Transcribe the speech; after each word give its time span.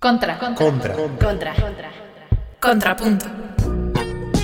Contra. 0.00 0.38
Contra. 0.38 0.94
Contra. 0.94 1.54
Contrapunto. 2.58 3.26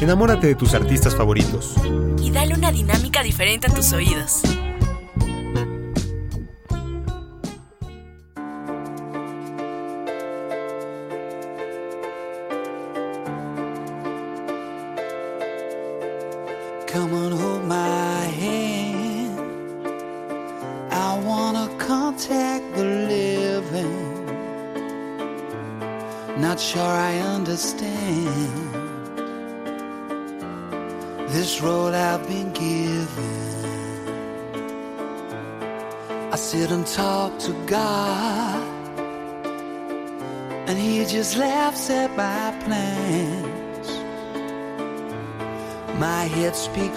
Enamórate 0.02 0.48
de 0.48 0.54
tus 0.54 0.74
artistas 0.74 1.16
favoritos. 1.16 1.74
Y 2.20 2.30
dale 2.30 2.52
una 2.52 2.70
dinámica 2.70 3.22
diferente 3.22 3.68
a 3.68 3.72
tus 3.72 3.90
oídos. 3.94 4.42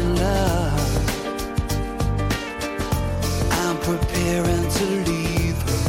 Love, 0.00 0.80
I'm 3.52 3.76
preparing 3.78 4.68
to 4.78 4.84
leave 5.10 5.58
her. 5.62 5.80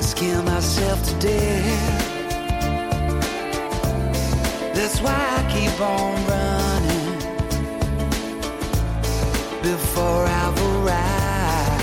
Scare 0.00 0.42
myself 0.42 1.04
to 1.08 1.14
death. 1.18 2.10
That's 4.74 5.00
why 5.00 5.14
I 5.38 5.42
keep 5.54 5.80
on 5.80 6.14
running 6.32 7.18
before 9.62 10.24
I've 10.26 10.58
arrived. 10.70 11.82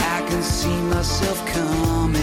I 0.00 0.22
can 0.28 0.42
see 0.42 0.80
myself 0.94 1.38
coming. 1.46 2.17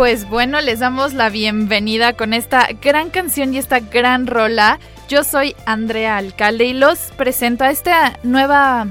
Pues 0.00 0.26
bueno, 0.30 0.62
les 0.62 0.78
damos 0.80 1.12
la 1.12 1.28
bienvenida 1.28 2.14
con 2.14 2.32
esta 2.32 2.70
gran 2.80 3.10
canción 3.10 3.52
y 3.52 3.58
esta 3.58 3.80
gran 3.80 4.26
rola. 4.26 4.78
Yo 5.10 5.24
soy 5.24 5.54
Andrea 5.66 6.16
Alcalde 6.16 6.64
y 6.64 6.72
los 6.72 6.98
presento 7.18 7.64
a 7.64 7.70
este 7.70 7.90
nueva 8.22 8.86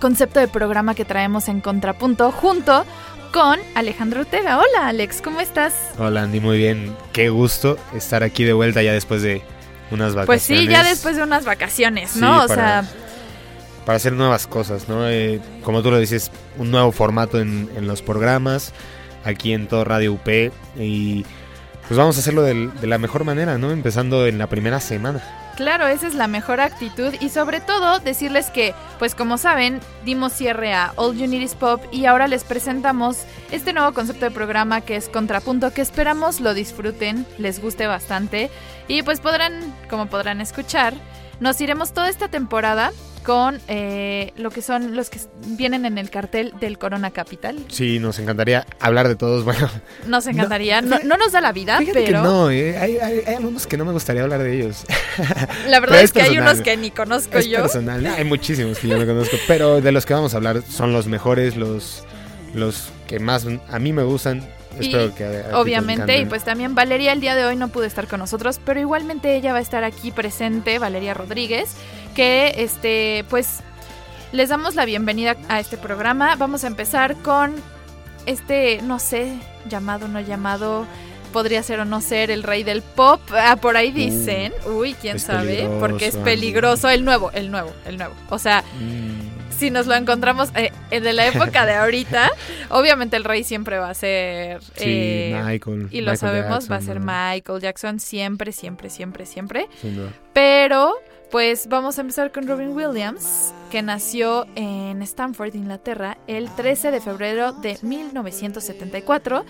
concepto 0.00 0.40
de 0.40 0.48
programa 0.48 0.94
que 0.94 1.04
traemos 1.04 1.48
en 1.48 1.60
Contrapunto 1.60 2.32
junto 2.32 2.86
con 3.34 3.60
Alejandro 3.74 4.20
Ortega. 4.20 4.56
Hola 4.56 4.88
Alex, 4.88 5.20
¿cómo 5.20 5.42
estás? 5.42 5.74
Hola 5.98 6.22
Andy, 6.22 6.40
muy 6.40 6.56
bien. 6.56 6.96
Qué 7.12 7.28
gusto 7.28 7.76
estar 7.94 8.22
aquí 8.22 8.44
de 8.44 8.54
vuelta 8.54 8.82
ya 8.82 8.94
después 8.94 9.20
de 9.20 9.42
unas 9.90 10.14
vacaciones. 10.14 10.26
Pues 10.26 10.42
sí, 10.42 10.66
ya 10.68 10.82
después 10.84 11.16
de 11.16 11.22
unas 11.22 11.44
vacaciones, 11.44 12.16
¿no? 12.16 12.38
Sí, 12.38 12.44
o 12.46 12.48
para- 12.48 12.82
sea, 12.82 12.92
Para 13.84 13.96
hacer 13.96 14.14
nuevas 14.14 14.46
cosas, 14.46 14.88
¿no? 14.88 15.06
Eh, 15.06 15.38
como 15.62 15.82
tú 15.82 15.90
lo 15.90 15.98
dices, 15.98 16.30
un 16.56 16.70
nuevo 16.70 16.92
formato 16.92 17.40
en, 17.40 17.68
en 17.76 17.86
los 17.86 18.00
programas, 18.00 18.72
aquí 19.26 19.52
en 19.52 19.66
todo 19.68 19.84
Radio 19.84 20.14
UP. 20.14 20.28
Y 20.78 21.24
pues 21.86 21.98
vamos 21.98 22.16
a 22.16 22.20
hacerlo 22.20 22.42
de 22.42 22.86
la 22.86 22.98
mejor 22.98 23.24
manera, 23.24 23.58
¿no? 23.58 23.70
Empezando 23.70 24.26
en 24.26 24.38
la 24.38 24.46
primera 24.46 24.80
semana. 24.80 25.22
Claro, 25.56 25.86
esa 25.86 26.06
es 26.06 26.14
la 26.14 26.26
mejor 26.26 26.60
actitud 26.60 27.14
y 27.18 27.30
sobre 27.30 27.60
todo 27.60 27.98
decirles 27.98 28.50
que, 28.50 28.74
pues 28.98 29.14
como 29.14 29.38
saben, 29.38 29.80
dimos 30.04 30.34
cierre 30.34 30.74
a 30.74 30.92
All 30.96 31.16
You 31.16 31.48
Pop 31.58 31.82
y 31.90 32.04
ahora 32.04 32.28
les 32.28 32.44
presentamos 32.44 33.22
este 33.50 33.72
nuevo 33.72 33.94
concepto 33.94 34.26
de 34.26 34.30
programa 34.30 34.82
que 34.82 34.96
es 34.96 35.08
Contrapunto, 35.08 35.72
que 35.72 35.80
esperamos 35.80 36.40
lo 36.40 36.52
disfruten, 36.52 37.24
les 37.38 37.62
guste 37.62 37.86
bastante 37.86 38.50
y 38.86 39.02
pues 39.02 39.20
podrán, 39.20 39.74
como 39.88 40.08
podrán 40.08 40.42
escuchar, 40.42 40.92
nos 41.40 41.58
iremos 41.62 41.92
toda 41.92 42.10
esta 42.10 42.28
temporada 42.28 42.92
con 43.26 43.60
eh, 43.68 44.32
lo 44.36 44.50
que 44.50 44.62
son 44.62 44.94
los 44.96 45.10
que 45.10 45.18
vienen 45.48 45.84
en 45.84 45.98
el 45.98 46.08
cartel 46.08 46.54
del 46.60 46.78
Corona 46.78 47.10
Capital. 47.10 47.58
Sí, 47.68 47.98
nos 47.98 48.18
encantaría 48.18 48.64
hablar 48.80 49.08
de 49.08 49.16
todos. 49.16 49.44
Bueno, 49.44 49.68
Nos 50.06 50.26
encantaría, 50.26 50.80
no, 50.80 50.98
no 51.04 51.16
nos 51.16 51.32
da 51.32 51.40
la 51.40 51.52
vida, 51.52 51.78
pero 51.92 52.04
que 52.04 52.12
no, 52.12 52.50
eh, 52.50 52.78
hay, 52.78 52.96
hay- 52.98 53.20
hay 53.26 53.34
algunos 53.34 53.66
que 53.66 53.76
no 53.76 53.84
me 53.84 53.92
gustaría 53.92 54.22
hablar 54.22 54.42
de 54.42 54.54
ellos. 54.56 54.84
la 55.68 55.80
verdad 55.80 55.98
es, 55.98 56.04
es 56.04 56.12
que 56.12 56.22
hay 56.22 56.38
unos 56.38 56.60
que 56.60 56.76
ni 56.76 56.90
conozco 56.90 57.38
Es 57.38 57.46
yo. 57.46 57.62
personal, 57.62 58.06
hay 58.06 58.24
muchísimos 58.24 58.78
que 58.78 58.88
yo 58.88 58.96
no 58.96 59.04
conozco, 59.06 59.36
pero 59.48 59.80
de 59.80 59.92
los 59.92 60.06
que 60.06 60.14
vamos 60.14 60.32
a 60.34 60.36
hablar 60.38 60.62
son 60.62 60.92
los 60.92 61.06
mejores, 61.08 61.56
los, 61.56 62.04
los 62.54 62.90
que 63.08 63.18
más 63.18 63.46
a 63.68 63.78
mí 63.78 63.92
me 63.92 64.04
gussan. 64.04 64.46
Y, 64.78 64.86
Espero 64.88 65.14
que 65.14 65.24
a- 65.24 65.50
a 65.56 65.58
Obviamente, 65.60 66.18
y 66.18 66.26
pues 66.26 66.44
también 66.44 66.74
Valeria 66.74 67.12
el 67.12 67.20
día 67.20 67.34
de 67.34 67.44
hoy 67.46 67.56
no 67.56 67.68
pudo 67.68 67.84
estar 67.84 68.06
con 68.06 68.20
nosotros, 68.20 68.60
pero 68.64 68.78
igualmente 68.78 69.34
ella 69.34 69.52
va 69.52 69.58
a 69.58 69.62
estar 69.62 69.84
aquí 69.84 70.10
presente, 70.10 70.78
Valeria 70.78 71.14
Rodríguez, 71.14 71.70
que 72.16 72.54
este, 72.56 73.24
pues 73.28 73.60
les 74.32 74.48
damos 74.48 74.74
la 74.74 74.86
bienvenida 74.86 75.36
a 75.48 75.60
este 75.60 75.76
programa. 75.76 76.34
Vamos 76.36 76.64
a 76.64 76.66
empezar 76.66 77.14
con 77.16 77.54
este, 78.24 78.80
no 78.82 78.98
sé, 78.98 79.38
llamado, 79.68 80.08
no 80.08 80.20
llamado, 80.20 80.86
podría 81.32 81.62
ser 81.62 81.78
o 81.80 81.84
no 81.84 82.00
ser 82.00 82.30
el 82.30 82.42
rey 82.42 82.64
del 82.64 82.80
pop. 82.82 83.20
Ah, 83.32 83.56
por 83.56 83.76
ahí 83.76 83.92
dicen, 83.92 84.52
uy, 84.66 84.94
quién 84.94 85.20
sabe, 85.20 85.68
porque 85.78 86.06
es 86.06 86.16
peligroso, 86.16 86.88
el 86.88 87.04
nuevo, 87.04 87.30
el 87.32 87.50
nuevo, 87.50 87.72
el 87.84 87.98
nuevo. 87.98 88.14
O 88.30 88.38
sea, 88.38 88.64
Mm, 88.80 89.36
si 89.58 89.70
nos 89.70 89.86
lo 89.86 89.94
encontramos 89.94 90.50
eh, 90.54 90.70
de 91.00 91.12
la 91.12 91.26
época 91.26 91.66
de 91.66 91.74
ahorita, 91.74 92.30
obviamente 92.70 93.16
el 93.16 93.24
rey 93.24 93.44
siempre 93.44 93.78
va 93.78 93.90
a 93.90 93.94
ser... 93.94 94.62
sí, 94.62 94.84
eh, 94.84 95.42
Michael. 95.44 95.88
y 95.90 96.00
lo 96.00 96.12
Michael 96.12 96.18
sabemos, 96.18 96.70
va 96.70 96.76
a 96.76 96.80
ser. 96.80 97.00
Michael 97.00 97.60
Jackson 97.60 98.00
siempre, 98.00 98.52
siempre, 98.52 98.88
siempre, 98.90 99.26
siempre. 99.26 99.68
Sin 99.80 99.96
duda. 99.96 100.12
Pero, 100.32 100.94
pues 101.30 101.68
vamos 101.68 101.98
a 101.98 102.02
empezar 102.02 102.30
con 102.30 102.46
Robin 102.46 102.70
Williams, 102.70 103.52
que 103.70 103.82
nació 103.82 104.46
en 104.54 105.02
Stamford, 105.02 105.54
Inglaterra, 105.54 106.18
el 106.26 106.48
13 106.50 106.90
de 106.90 107.00
febrero 107.00 107.52
de 107.52 107.78
1974. 107.82 109.44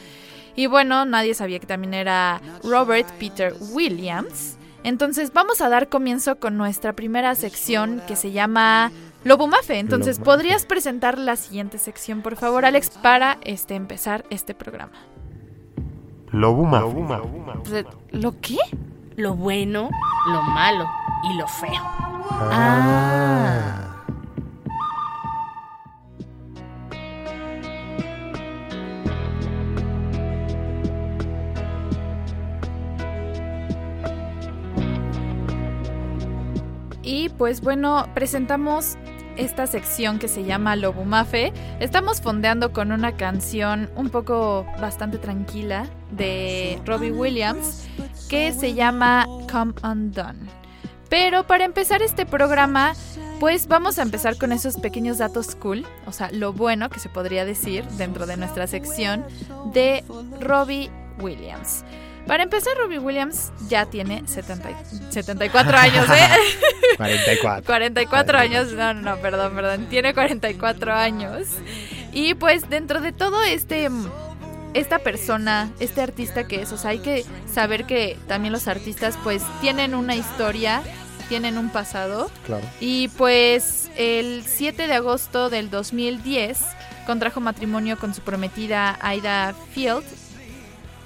Y 0.54 0.66
bueno, 0.68 1.04
nadie 1.04 1.34
sabía 1.34 1.58
que 1.58 1.66
también 1.66 1.92
era 1.92 2.40
Robert 2.62 3.08
Peter 3.18 3.54
Williams. 3.72 4.56
Entonces 4.84 5.32
vamos 5.32 5.60
a 5.60 5.68
dar 5.68 5.88
comienzo 5.88 6.36
con 6.38 6.56
nuestra 6.56 6.94
primera 6.94 7.34
sección 7.34 8.00
que 8.06 8.16
se 8.16 8.32
llama 8.32 8.90
Lobumafe, 9.24 9.78
entonces, 9.78 10.18
Lobumafe. 10.18 10.36
¿podrías 10.36 10.64
presentar 10.64 11.18
la 11.18 11.36
siguiente 11.36 11.78
sección, 11.78 12.22
por 12.22 12.36
favor, 12.36 12.64
Alex, 12.64 12.90
para 12.90 13.38
este 13.42 13.74
empezar 13.74 14.24
este 14.30 14.54
programa? 14.54 14.92
Pues, 17.64 17.84
¿Lo 18.12 18.40
qué? 18.40 18.58
Lo 19.16 19.34
bueno, 19.34 19.90
lo 20.28 20.42
malo 20.42 20.86
y 21.30 21.36
lo 21.36 21.48
feo. 21.48 21.82
Ah. 22.30 23.82
Y 37.02 37.28
pues 37.30 37.60
bueno, 37.60 38.08
presentamos 38.14 38.96
esta 39.36 39.66
sección 39.66 40.18
que 40.18 40.28
se 40.28 40.44
llama 40.44 40.76
Lobumafe. 40.76 41.52
Estamos 41.78 42.20
fondeando 42.20 42.72
con 42.72 42.90
una 42.90 43.16
canción 43.16 43.90
un 43.94 44.10
poco 44.10 44.66
bastante 44.80 45.18
tranquila 45.18 45.86
de 46.10 46.80
Robbie 46.84 47.12
Williams 47.12 47.86
que 48.28 48.52
se 48.52 48.74
llama 48.74 49.26
Come 49.50 49.74
Undone. 49.84 50.65
Pero 51.08 51.46
para 51.46 51.64
empezar 51.64 52.02
este 52.02 52.26
programa, 52.26 52.94
pues 53.38 53.68
vamos 53.68 53.98
a 53.98 54.02
empezar 54.02 54.36
con 54.38 54.50
esos 54.52 54.76
pequeños 54.76 55.18
datos 55.18 55.54
cool, 55.56 55.86
o 56.06 56.12
sea, 56.12 56.30
lo 56.32 56.52
bueno 56.52 56.90
que 56.90 56.98
se 57.00 57.08
podría 57.08 57.44
decir 57.44 57.84
dentro 57.90 58.26
de 58.26 58.36
nuestra 58.36 58.66
sección 58.66 59.24
de 59.72 60.04
Robbie 60.40 60.90
Williams. 61.20 61.84
Para 62.26 62.42
empezar, 62.42 62.76
Robbie 62.76 62.98
Williams 62.98 63.52
ya 63.68 63.86
tiene 63.86 64.24
70 64.26 64.70
y- 64.72 65.12
74 65.12 65.76
años, 65.76 66.06
¿eh? 66.10 66.28
44. 66.96 67.64
44 67.64 68.38
años, 68.38 68.72
no, 68.72 68.94
no, 68.94 69.02
no, 69.14 69.16
perdón, 69.22 69.54
perdón, 69.54 69.86
tiene 69.88 70.12
44 70.12 70.92
años. 70.92 71.46
Y 72.12 72.34
pues 72.34 72.68
dentro 72.68 73.00
de 73.00 73.12
todo 73.12 73.42
este, 73.44 73.88
esta 74.76 74.98
persona, 74.98 75.70
este 75.80 76.02
artista 76.02 76.46
que 76.46 76.62
es, 76.62 76.72
o 76.72 76.76
sea, 76.76 76.90
hay 76.90 76.98
que 76.98 77.24
saber 77.52 77.86
que 77.86 78.18
también 78.28 78.52
los 78.52 78.68
artistas 78.68 79.18
pues 79.24 79.42
tienen 79.60 79.94
una 79.94 80.14
historia, 80.14 80.82
tienen 81.28 81.56
un 81.56 81.70
pasado. 81.70 82.30
Claro. 82.44 82.64
Y 82.78 83.08
pues 83.08 83.90
el 83.96 84.44
7 84.46 84.86
de 84.86 84.94
agosto 84.94 85.48
del 85.50 85.70
2010 85.70 86.58
contrajo 87.06 87.40
matrimonio 87.40 87.98
con 87.98 88.14
su 88.14 88.20
prometida 88.20 88.98
Aida 89.00 89.54
Field 89.72 90.04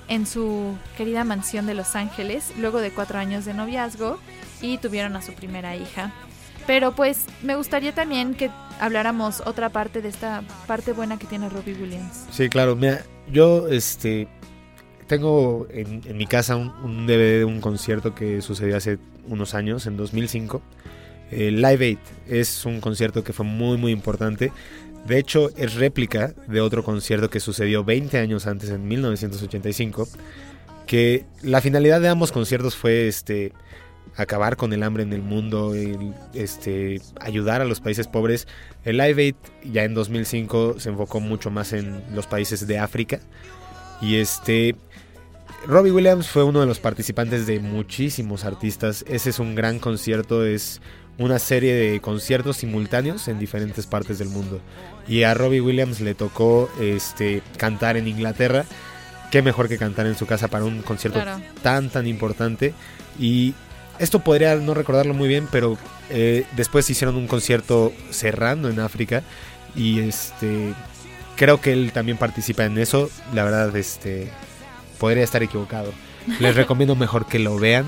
en 0.08 0.26
su 0.26 0.76
querida 0.96 1.22
mansión 1.22 1.66
de 1.66 1.74
Los 1.74 1.94
Ángeles, 1.94 2.52
luego 2.58 2.80
de 2.80 2.90
cuatro 2.90 3.20
años 3.20 3.44
de 3.44 3.54
noviazgo, 3.54 4.18
y 4.60 4.78
tuvieron 4.78 5.14
a 5.14 5.22
su 5.22 5.32
primera 5.34 5.76
hija. 5.76 6.12
Pero 6.66 6.92
pues 6.92 7.26
me 7.42 7.54
gustaría 7.54 7.94
también 7.94 8.34
que 8.34 8.50
habláramos 8.80 9.42
otra 9.46 9.68
parte 9.68 10.02
de 10.02 10.08
esta 10.08 10.42
parte 10.66 10.92
buena 10.92 11.18
que 11.18 11.26
tiene 11.26 11.48
Robbie 11.48 11.74
Williams. 11.74 12.26
Sí, 12.30 12.48
claro. 12.48 12.74
Mira, 12.74 13.04
yo 13.32 13.68
este 13.68 14.28
tengo 15.10 15.66
en, 15.70 16.16
mi 16.16 16.26
casa 16.26 16.54
un, 16.54 17.04
DVD 17.04 17.38
de 17.38 17.44
un 17.44 17.60
concierto 17.60 18.14
que 18.14 18.40
sucedió 18.42 18.76
hace 18.76 18.98
unos 19.26 19.54
años, 19.54 19.86
en 19.86 19.96
2005. 19.96 20.62
El 21.32 21.62
Live 21.62 21.84
Aid 21.84 21.98
es 22.28 22.64
un 22.64 22.80
concierto 22.80 23.24
que 23.24 23.32
fue 23.32 23.44
muy, 23.44 23.76
muy 23.76 23.90
importante. 23.90 24.52
De 25.08 25.18
hecho, 25.18 25.50
es 25.56 25.74
réplica 25.74 26.32
de 26.46 26.60
otro 26.60 26.84
concierto 26.84 27.28
que 27.28 27.40
sucedió 27.40 27.82
20 27.82 28.18
años 28.18 28.46
antes, 28.46 28.70
en 28.70 28.86
1985. 28.86 30.06
Que 30.86 31.24
la 31.42 31.60
finalidad 31.60 32.00
de 32.00 32.08
ambos 32.08 32.30
conciertos 32.30 32.76
fue 32.76 33.08
este 33.08 33.52
acabar 34.16 34.56
con 34.56 34.72
el 34.72 34.82
hambre 34.82 35.02
en 35.02 35.12
el 35.12 35.22
mundo, 35.22 35.74
el, 35.74 36.14
este, 36.34 37.00
ayudar 37.20 37.60
a 37.60 37.64
los 37.64 37.80
países 37.80 38.06
pobres. 38.06 38.46
El 38.84 38.98
Live 38.98 39.22
Aid 39.22 39.34
ya 39.72 39.84
en 39.84 39.94
2005 39.94 40.76
se 40.78 40.90
enfocó 40.90 41.20
mucho 41.20 41.50
más 41.50 41.72
en 41.72 42.02
los 42.14 42.26
países 42.26 42.66
de 42.66 42.78
África. 42.78 43.20
Y 44.00 44.16
este 44.16 44.76
Robbie 45.66 45.92
Williams 45.92 46.28
fue 46.28 46.42
uno 46.42 46.60
de 46.60 46.66
los 46.66 46.80
participantes 46.80 47.46
de 47.46 47.60
muchísimos 47.60 48.44
artistas. 48.44 49.04
Ese 49.08 49.30
es 49.30 49.38
un 49.38 49.54
gran 49.54 49.78
concierto, 49.78 50.44
es 50.44 50.80
una 51.18 51.38
serie 51.38 51.74
de 51.74 52.00
conciertos 52.00 52.56
simultáneos 52.58 53.28
en 53.28 53.38
diferentes 53.38 53.86
partes 53.86 54.18
del 54.18 54.28
mundo. 54.28 54.60
Y 55.06 55.24
a 55.24 55.34
Robbie 55.34 55.60
Williams 55.60 56.00
le 56.00 56.14
tocó 56.14 56.70
este 56.80 57.42
cantar 57.58 57.98
en 57.98 58.08
Inglaterra. 58.08 58.64
Qué 59.30 59.42
mejor 59.42 59.68
que 59.68 59.76
cantar 59.76 60.06
en 60.06 60.16
su 60.16 60.26
casa 60.26 60.48
para 60.48 60.64
un 60.64 60.82
concierto 60.82 61.20
Claro. 61.20 61.42
tan 61.62 61.90
tan 61.90 62.06
importante 62.06 62.72
y 63.18 63.54
esto 64.00 64.18
podría 64.18 64.56
no 64.56 64.74
recordarlo 64.74 65.14
muy 65.14 65.28
bien 65.28 65.46
pero 65.50 65.78
eh, 66.10 66.44
después 66.56 66.90
hicieron 66.90 67.14
un 67.16 67.28
concierto 67.28 67.92
cerrando 68.10 68.68
en 68.68 68.80
África 68.80 69.22
y 69.76 70.00
este 70.00 70.74
creo 71.36 71.60
que 71.60 71.72
él 71.72 71.92
también 71.92 72.18
participa 72.18 72.64
en 72.64 72.76
eso 72.78 73.08
la 73.32 73.44
verdad 73.44 73.74
este 73.76 74.28
podría 74.98 75.22
estar 75.22 75.42
equivocado 75.42 75.92
les 76.40 76.56
recomiendo 76.62 76.96
mejor 76.96 77.26
que 77.26 77.38
lo 77.38 77.56
vean 77.58 77.84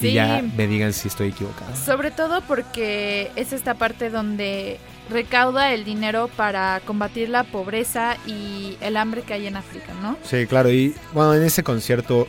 Sí. 0.00 0.08
y 0.08 0.12
ya 0.14 0.42
me 0.56 0.66
digan 0.66 0.92
si 0.92 1.06
estoy 1.06 1.28
equivocado 1.28 1.70
Sobre 1.76 2.10
todo 2.10 2.40
porque 2.48 3.30
es 3.36 3.52
esta 3.52 3.74
parte 3.74 4.10
donde 4.10 4.80
recauda 5.08 5.72
el 5.72 5.84
dinero 5.84 6.28
para 6.36 6.80
combatir 6.84 7.28
la 7.28 7.44
pobreza 7.44 8.16
y 8.26 8.76
el 8.80 8.96
hambre 8.96 9.22
que 9.22 9.34
hay 9.34 9.46
en 9.46 9.54
África, 9.56 9.92
¿no? 10.02 10.16
Sí, 10.24 10.46
claro. 10.46 10.68
Y 10.72 10.96
bueno, 11.12 11.34
en 11.34 11.44
ese 11.44 11.62
concierto 11.62 12.26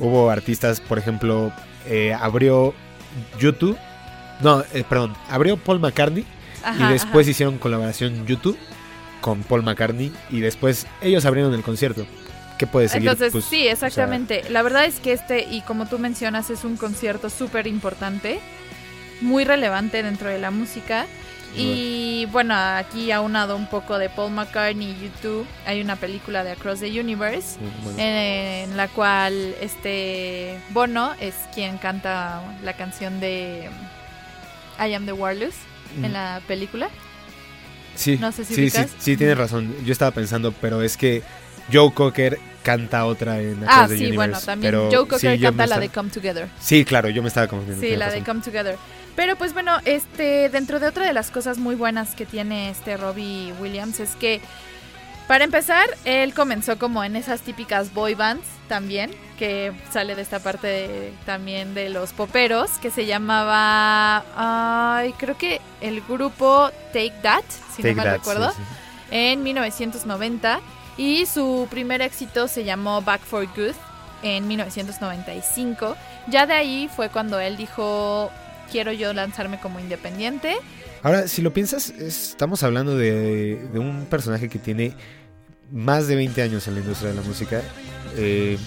hubo 0.00 0.30
artistas, 0.30 0.80
por 0.80 0.98
ejemplo, 0.98 1.52
eh, 1.86 2.12
abrió 2.12 2.74
YouTube. 3.38 3.76
No, 4.40 4.62
eh, 4.72 4.84
perdón, 4.88 5.14
abrió 5.28 5.56
Paul 5.56 5.80
McCartney 5.80 6.24
Ajá, 6.62 6.90
y 6.90 6.92
después 6.92 7.24
ajá. 7.24 7.30
hicieron 7.30 7.58
colaboración 7.58 8.26
YouTube 8.26 8.56
con 9.20 9.42
Paul 9.42 9.62
McCartney 9.62 10.12
y 10.30 10.40
después 10.40 10.86
ellos 11.02 11.24
abrieron 11.24 11.52
el 11.54 11.62
concierto. 11.62 12.06
¿Qué 12.58 12.66
puede 12.66 12.88
seguir? 12.88 13.08
Entonces, 13.08 13.32
Pues, 13.32 13.44
sí, 13.44 13.68
exactamente. 13.68 14.42
La 14.50 14.62
verdad 14.62 14.84
es 14.84 14.98
que 14.98 15.12
este, 15.12 15.46
y 15.48 15.60
como 15.62 15.86
tú 15.86 15.98
mencionas, 15.98 16.50
es 16.50 16.64
un 16.64 16.76
concierto 16.76 17.30
súper 17.30 17.66
importante, 17.68 18.40
muy 19.20 19.44
relevante 19.44 20.02
dentro 20.02 20.28
de 20.28 20.38
la 20.38 20.50
música. 20.50 21.06
Y 21.56 22.26
bueno, 22.26 22.54
aquí 22.54 23.10
aunado 23.10 23.56
un 23.56 23.66
poco 23.68 23.98
de 23.98 24.08
Paul 24.10 24.32
McCartney 24.32 24.90
y 24.90 25.04
YouTube, 25.04 25.46
hay 25.66 25.80
una 25.80 25.96
película 25.96 26.44
de 26.44 26.52
Across 26.52 26.80
the 26.80 27.00
Universe 27.00 27.58
bueno, 27.82 27.98
en 27.98 28.76
la 28.76 28.86
cual 28.88 29.54
este 29.60 30.60
Bono 30.70 31.14
es 31.20 31.34
quien 31.54 31.78
canta 31.78 32.42
la 32.62 32.74
canción 32.74 33.18
de 33.20 33.68
I 34.78 34.94
Am 34.94 35.06
the 35.06 35.12
Warless 35.12 35.54
en 36.02 36.10
mm, 36.10 36.12
la 36.12 36.40
película. 36.46 36.90
sí, 37.94 38.18
no 38.18 38.30
sé 38.30 38.44
si 38.44 38.54
sí, 38.54 38.70
sí, 38.70 38.82
sí, 38.98 39.16
tienes 39.16 39.36
razón. 39.38 39.74
Yo 39.84 39.92
estaba 39.92 40.10
pensando, 40.12 40.52
pero 40.52 40.82
es 40.82 40.96
que 40.96 41.22
Joe 41.72 41.92
Cocker 41.92 42.38
canta 42.62 43.04
otra 43.06 43.40
en 43.40 43.62
Across 43.64 43.68
Ah, 43.68 43.86
the 43.88 43.96
sí, 43.96 44.04
Universe, 44.06 44.16
bueno, 44.16 44.40
también 44.40 44.72
pero 44.72 44.90
Joe 44.92 45.02
sí, 45.04 45.08
Cocker 45.08 45.30
me 45.30 45.40
canta 45.40 45.66
la 45.66 45.78
de 45.80 45.88
Come 45.88 46.10
Together. 46.10 46.48
Sí, 46.60 46.84
claro, 46.84 47.08
yo 47.08 47.22
me 47.22 47.28
estaba 47.28 47.46
confundiendo. 47.48 47.84
Sí, 47.84 47.96
la 47.96 48.06
de 48.10 48.20
razón. 48.20 48.24
Come 48.26 48.44
Together. 48.44 48.76
Pero 49.18 49.34
pues 49.34 49.52
bueno, 49.52 49.78
este 49.84 50.48
dentro 50.48 50.78
de 50.78 50.86
otra 50.86 51.04
de 51.04 51.12
las 51.12 51.32
cosas 51.32 51.58
muy 51.58 51.74
buenas 51.74 52.14
que 52.14 52.24
tiene 52.24 52.70
este 52.70 52.96
Robbie 52.96 53.52
Williams 53.60 53.98
es 53.98 54.14
que 54.14 54.40
para 55.26 55.42
empezar, 55.42 55.86
él 56.04 56.32
comenzó 56.34 56.78
como 56.78 57.02
en 57.02 57.16
esas 57.16 57.40
típicas 57.40 57.92
boy 57.92 58.14
bands 58.14 58.46
también, 58.68 59.10
que 59.36 59.72
sale 59.90 60.14
de 60.14 60.22
esta 60.22 60.38
parte 60.38 60.68
de- 60.68 61.12
también 61.26 61.74
de 61.74 61.88
los 61.90 62.12
poperos, 62.12 62.70
que 62.78 62.92
se 62.92 63.06
llamaba, 63.06 64.24
ay, 64.36 65.12
creo 65.18 65.36
que 65.36 65.60
el 65.80 66.00
grupo 66.02 66.70
Take 66.92 67.12
That, 67.22 67.42
si 67.74 67.82
Take 67.82 67.94
no 67.96 67.96
mal 67.96 68.06
That, 68.06 68.18
recuerdo, 68.18 68.50
sí, 68.52 68.56
sí. 68.56 68.62
en 69.10 69.42
1990 69.42 70.60
y 70.96 71.26
su 71.26 71.66
primer 71.68 72.02
éxito 72.02 72.46
se 72.46 72.62
llamó 72.62 73.02
Back 73.02 73.22
for 73.22 73.46
Good 73.48 73.74
en 74.22 74.46
1995. 74.46 75.96
Ya 76.28 76.46
de 76.46 76.54
ahí 76.54 76.88
fue 76.94 77.08
cuando 77.08 77.40
él 77.40 77.56
dijo, 77.56 78.30
quiero 78.70 78.92
yo 78.92 79.12
lanzarme 79.12 79.58
como 79.60 79.80
independiente. 79.80 80.56
Ahora, 81.02 81.28
si 81.28 81.42
lo 81.42 81.52
piensas, 81.52 81.90
es- 81.90 82.30
estamos 82.30 82.62
hablando 82.62 82.96
de, 82.96 83.56
de 83.72 83.78
un 83.78 84.06
personaje 84.06 84.48
que 84.48 84.58
tiene 84.58 84.94
más 85.72 86.06
de 86.08 86.16
20 86.16 86.42
años 86.42 86.66
en 86.68 86.74
la 86.74 86.80
industria 86.80 87.10
de 87.10 87.16
la 87.16 87.22
música. 87.22 87.62
Eh, 88.16 88.58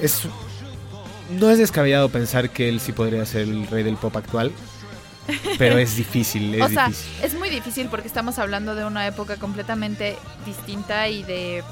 es, 0.00 0.22
no 1.30 1.50
es 1.50 1.58
descabellado 1.58 2.08
pensar 2.08 2.50
que 2.50 2.68
él 2.68 2.80
sí 2.80 2.92
podría 2.92 3.24
ser 3.26 3.42
el 3.42 3.66
rey 3.66 3.82
del 3.82 3.96
pop 3.96 4.16
actual, 4.16 4.52
pero 5.58 5.78
es 5.78 5.96
difícil, 5.96 6.54
es 6.56 6.62
o 6.62 6.68
sea, 6.68 6.88
difícil. 6.88 7.24
es 7.24 7.34
muy 7.34 7.48
difícil 7.48 7.88
porque 7.88 8.08
estamos 8.08 8.38
hablando 8.38 8.74
de 8.74 8.84
una 8.84 9.06
época 9.06 9.36
completamente 9.36 10.16
distinta 10.44 11.08
y 11.08 11.22
de 11.22 11.62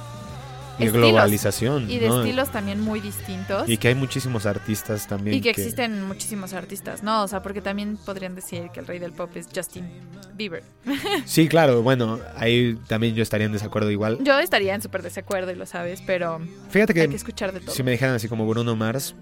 Y 0.82 0.86
estilos, 0.86 1.08
globalización, 1.10 1.90
y 1.90 1.98
de 1.98 2.08
¿no? 2.08 2.20
estilos 2.20 2.50
también 2.50 2.80
muy 2.80 3.00
distintos. 3.00 3.68
Y 3.68 3.76
que 3.76 3.88
hay 3.88 3.94
muchísimos 3.94 4.46
artistas 4.46 5.06
también. 5.06 5.36
Y 5.36 5.40
que 5.40 5.50
existen 5.50 6.04
muchísimos 6.04 6.52
artistas, 6.52 7.02
¿no? 7.02 7.22
O 7.22 7.28
sea, 7.28 7.42
porque 7.42 7.60
también 7.60 7.96
podrían 7.96 8.34
decir 8.34 8.70
que 8.72 8.80
el 8.80 8.86
rey 8.86 8.98
del 8.98 9.12
pop 9.12 9.30
es 9.36 9.48
Justin 9.54 9.88
Bieber. 10.34 10.62
Sí, 11.26 11.48
claro, 11.48 11.82
bueno, 11.82 12.18
ahí 12.36 12.78
también 12.86 13.14
yo 13.14 13.22
estaría 13.22 13.46
en 13.46 13.52
desacuerdo 13.52 13.90
igual. 13.90 14.18
Yo 14.22 14.38
estaría 14.38 14.74
en 14.74 14.82
súper 14.82 15.02
desacuerdo 15.02 15.52
y 15.52 15.54
lo 15.54 15.66
sabes, 15.66 16.02
pero 16.06 16.40
Fíjate 16.70 16.94
que 16.94 17.02
hay 17.02 17.08
que 17.08 17.16
escuchar 17.16 17.52
de 17.52 17.60
todo. 17.60 17.74
si 17.74 17.82
me 17.82 17.90
dijeran 17.92 18.14
así 18.14 18.28
como 18.28 18.46
Bruno 18.46 18.74
Mars, 18.76 19.14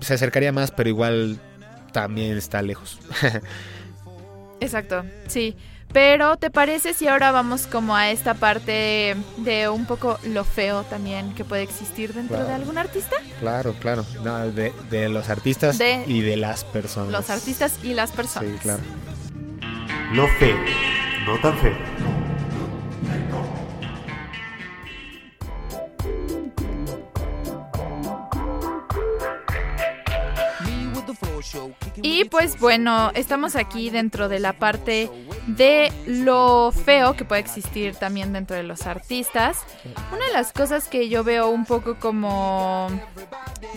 se 0.00 0.14
acercaría 0.14 0.52
más, 0.52 0.70
pero 0.70 0.88
igual 0.88 1.38
también 1.92 2.36
está 2.36 2.60
lejos. 2.62 2.98
Exacto, 4.60 5.04
sí. 5.28 5.56
Pero 5.92 6.36
¿te 6.36 6.50
parece 6.50 6.92
si 6.92 7.08
ahora 7.08 7.30
vamos 7.32 7.66
como 7.66 7.96
a 7.96 8.10
esta 8.10 8.34
parte 8.34 9.16
de 9.38 9.68
un 9.68 9.86
poco 9.86 10.18
lo 10.24 10.44
feo 10.44 10.82
también 10.84 11.34
que 11.34 11.44
puede 11.44 11.62
existir 11.62 12.12
dentro 12.12 12.44
de 12.44 12.52
algún 12.52 12.76
artista? 12.76 13.16
Claro, 13.40 13.74
claro. 13.80 14.04
No, 14.22 14.50
de, 14.50 14.72
de 14.90 15.08
los 15.08 15.30
artistas 15.30 15.78
De 15.78 16.04
y 16.06 16.20
de 16.20 16.36
las 16.36 16.64
personas. 16.64 17.12
Los 17.12 17.30
artistas 17.30 17.78
y 17.82 17.94
las 17.94 18.12
personas. 18.12 18.50
Sí, 18.50 18.58
claro. 18.58 18.82
Lo 20.12 20.28
feo, 20.38 20.56
no 21.26 21.38
tan 21.40 21.56
feo. 21.58 21.74
Y 32.02 32.24
pues 32.24 32.58
bueno, 32.60 33.10
estamos 33.14 33.56
aquí 33.56 33.90
dentro 33.90 34.28
de 34.28 34.38
la 34.40 34.52
parte 34.52 35.10
de 35.46 35.92
lo 36.06 36.72
feo 36.72 37.14
que 37.14 37.24
puede 37.24 37.40
existir 37.40 37.94
también 37.94 38.32
dentro 38.32 38.56
de 38.56 38.62
los 38.62 38.86
artistas. 38.86 39.58
Una 40.12 40.24
de 40.26 40.32
las 40.32 40.52
cosas 40.52 40.88
que 40.88 41.08
yo 41.08 41.24
veo 41.24 41.48
un 41.48 41.64
poco 41.64 41.96
como 41.96 42.88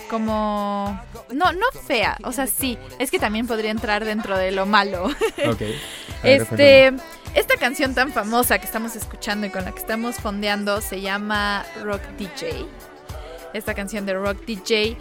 como 0.09 0.99
no 1.31 1.51
no 1.53 1.65
fea, 1.85 2.17
o 2.23 2.31
sea, 2.31 2.47
sí, 2.47 2.77
es 2.97 3.11
que 3.11 3.19
también 3.19 3.47
podría 3.47 3.71
entrar 3.71 4.03
dentro 4.03 4.37
de 4.37 4.51
lo 4.51 4.65
malo. 4.65 5.09
Ver, 5.37 6.41
Este, 6.41 6.93
esta 7.35 7.55
canción 7.57 7.93
tan 7.93 8.11
famosa 8.11 8.57
que 8.59 8.65
estamos 8.65 8.95
escuchando 8.95 9.47
y 9.47 9.49
con 9.51 9.63
la 9.63 9.71
que 9.71 9.79
estamos 9.79 10.15
fondeando 10.15 10.81
se 10.81 11.01
llama 11.01 11.65
Rock 11.83 12.01
DJ. 12.17 12.65
Esta 13.53 13.73
canción 13.73 14.05
de 14.05 14.13
Rock 14.15 14.45
DJ, 14.45 14.97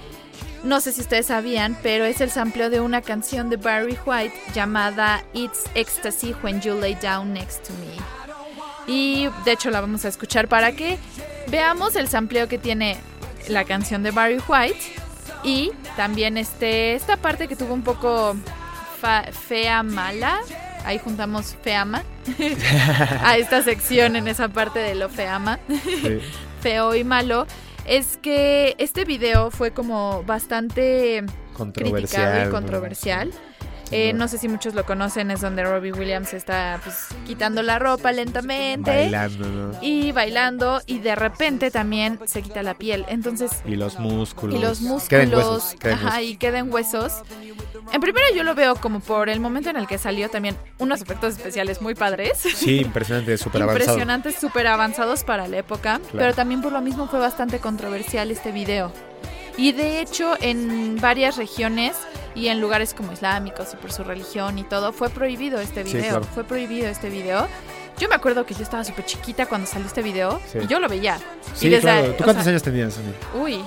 no 0.64 0.80
sé 0.80 0.92
si 0.92 1.00
ustedes 1.00 1.26
sabían, 1.26 1.76
pero 1.82 2.04
es 2.04 2.20
el 2.20 2.30
sampleo 2.30 2.70
de 2.70 2.80
una 2.80 3.00
canción 3.02 3.48
de 3.50 3.56
Barry 3.56 3.98
White 4.04 4.34
llamada 4.54 5.22
It's 5.32 5.64
Ecstasy 5.74 6.34
When 6.42 6.60
You 6.60 6.78
Lay 6.80 6.94
Down 6.96 7.32
Next 7.32 7.66
to 7.66 7.72
Me. 7.74 8.92
Y 8.92 9.28
de 9.44 9.52
hecho 9.52 9.70
la 9.70 9.80
vamos 9.80 10.04
a 10.04 10.08
escuchar 10.08 10.48
para 10.48 10.72
que 10.72 10.98
veamos 11.48 11.94
el 11.96 12.08
sampleo 12.08 12.48
que 12.48 12.58
tiene 12.58 12.96
la 13.48 13.64
canción 13.64 14.02
de 14.02 14.10
Barry 14.10 14.40
White 14.48 14.80
y 15.44 15.70
también 15.96 16.36
este, 16.36 16.94
esta 16.94 17.16
parte 17.16 17.48
que 17.48 17.56
tuvo 17.56 17.74
un 17.74 17.82
poco 17.82 18.36
fea 19.46 19.82
mala. 19.82 20.40
Ahí 20.84 20.98
juntamos 20.98 21.56
feama 21.62 22.02
a 23.22 23.36
esta 23.36 23.62
sección 23.62 24.16
en 24.16 24.26
esa 24.26 24.48
parte 24.48 24.78
de 24.78 24.94
lo 24.94 25.08
feama, 25.08 25.58
sí. 25.68 26.20
feo 26.60 26.94
y 26.94 27.04
malo. 27.04 27.46
Es 27.86 28.16
que 28.18 28.74
este 28.78 29.04
video 29.04 29.50
fue 29.50 29.70
como 29.72 30.22
bastante 30.24 31.24
Controversial. 31.54 32.48
y 32.48 32.50
¿no? 33.30 33.47
Eh, 33.90 34.12
no 34.12 34.28
sé 34.28 34.38
si 34.38 34.48
muchos 34.48 34.74
lo 34.74 34.84
conocen, 34.84 35.30
es 35.30 35.40
donde 35.40 35.64
Robbie 35.64 35.92
Williams 35.92 36.34
está 36.34 36.80
pues, 36.84 37.06
quitando 37.26 37.62
la 37.62 37.78
ropa 37.78 38.12
lentamente 38.12 38.90
Bailando, 38.90 39.48
¿no? 39.48 39.78
y 39.80 40.12
bailando 40.12 40.82
y 40.86 40.98
de 40.98 41.14
repente 41.14 41.70
también 41.70 42.18
se 42.26 42.42
quita 42.42 42.62
la 42.62 42.74
piel. 42.74 43.04
Entonces 43.08 43.50
Y 43.64 43.76
los 43.76 43.98
músculos. 43.98 44.56
y 44.56 44.62
los 44.62 44.80
músculos, 44.82 45.32
huesos. 45.32 45.76
ajá, 45.84 46.16
huesos. 46.16 46.22
y 46.22 46.36
quedan 46.36 46.72
huesos. 46.72 47.12
En 47.92 48.00
primero 48.02 48.26
yo 48.34 48.42
lo 48.42 48.54
veo 48.54 48.74
como 48.76 49.00
por 49.00 49.30
el 49.30 49.40
momento 49.40 49.70
en 49.70 49.76
el 49.76 49.86
que 49.86 49.96
salió 49.96 50.28
también 50.28 50.56
unos 50.78 51.00
efectos 51.00 51.36
especiales 51.36 51.80
muy 51.80 51.94
padres. 51.94 52.38
Sí, 52.38 52.80
impresionante, 52.80 53.38
súper 53.38 53.62
avanzado. 53.62 53.84
Impresionantes, 53.84 54.34
súper 54.36 54.66
avanzados 54.66 55.24
para 55.24 55.48
la 55.48 55.58
época, 55.58 56.00
pero 56.12 56.34
también 56.34 56.60
por 56.60 56.72
lo 56.72 56.82
mismo 56.82 57.08
fue 57.08 57.18
bastante 57.18 57.58
controversial 57.58 58.30
este 58.30 58.52
video. 58.52 58.92
Y 59.58 59.72
de 59.72 60.00
hecho 60.00 60.34
en 60.40 60.96
varias 61.00 61.36
regiones 61.36 61.96
y 62.34 62.48
en 62.48 62.60
lugares 62.60 62.94
como 62.94 63.12
islámicos 63.12 63.74
y 63.74 63.76
por 63.76 63.92
su 63.92 64.04
religión 64.04 64.56
y 64.58 64.62
todo, 64.62 64.92
fue 64.92 65.10
prohibido 65.10 65.60
este 65.60 65.84
Sí, 65.84 65.94
video. 65.96 66.10
claro. 66.20 66.24
Fue 66.32 66.44
prohibido 66.44 66.88
este 66.88 67.10
video. 67.10 67.46
Yo 67.98 68.08
me 68.08 68.14
acuerdo 68.14 68.46
que 68.46 68.54
yo 68.54 68.62
estaba 68.62 68.84
súper 68.84 69.04
chiquita 69.04 69.46
cuando 69.46 69.66
salió 69.66 69.86
este 69.88 70.00
video 70.02 70.40
Sí. 70.50 70.58
y 70.62 70.66
yo 70.68 70.78
lo 70.78 70.88
veía. 70.88 71.18
Sí, 71.54 71.66
y 71.66 71.70
desde- 71.70 71.80
claro. 71.82 72.10
o 72.10 72.12
¿Tú 72.14 72.22
cuántos 72.24 72.46
años 72.46 72.62
tenías? 72.62 72.96
Uy, 73.34 73.60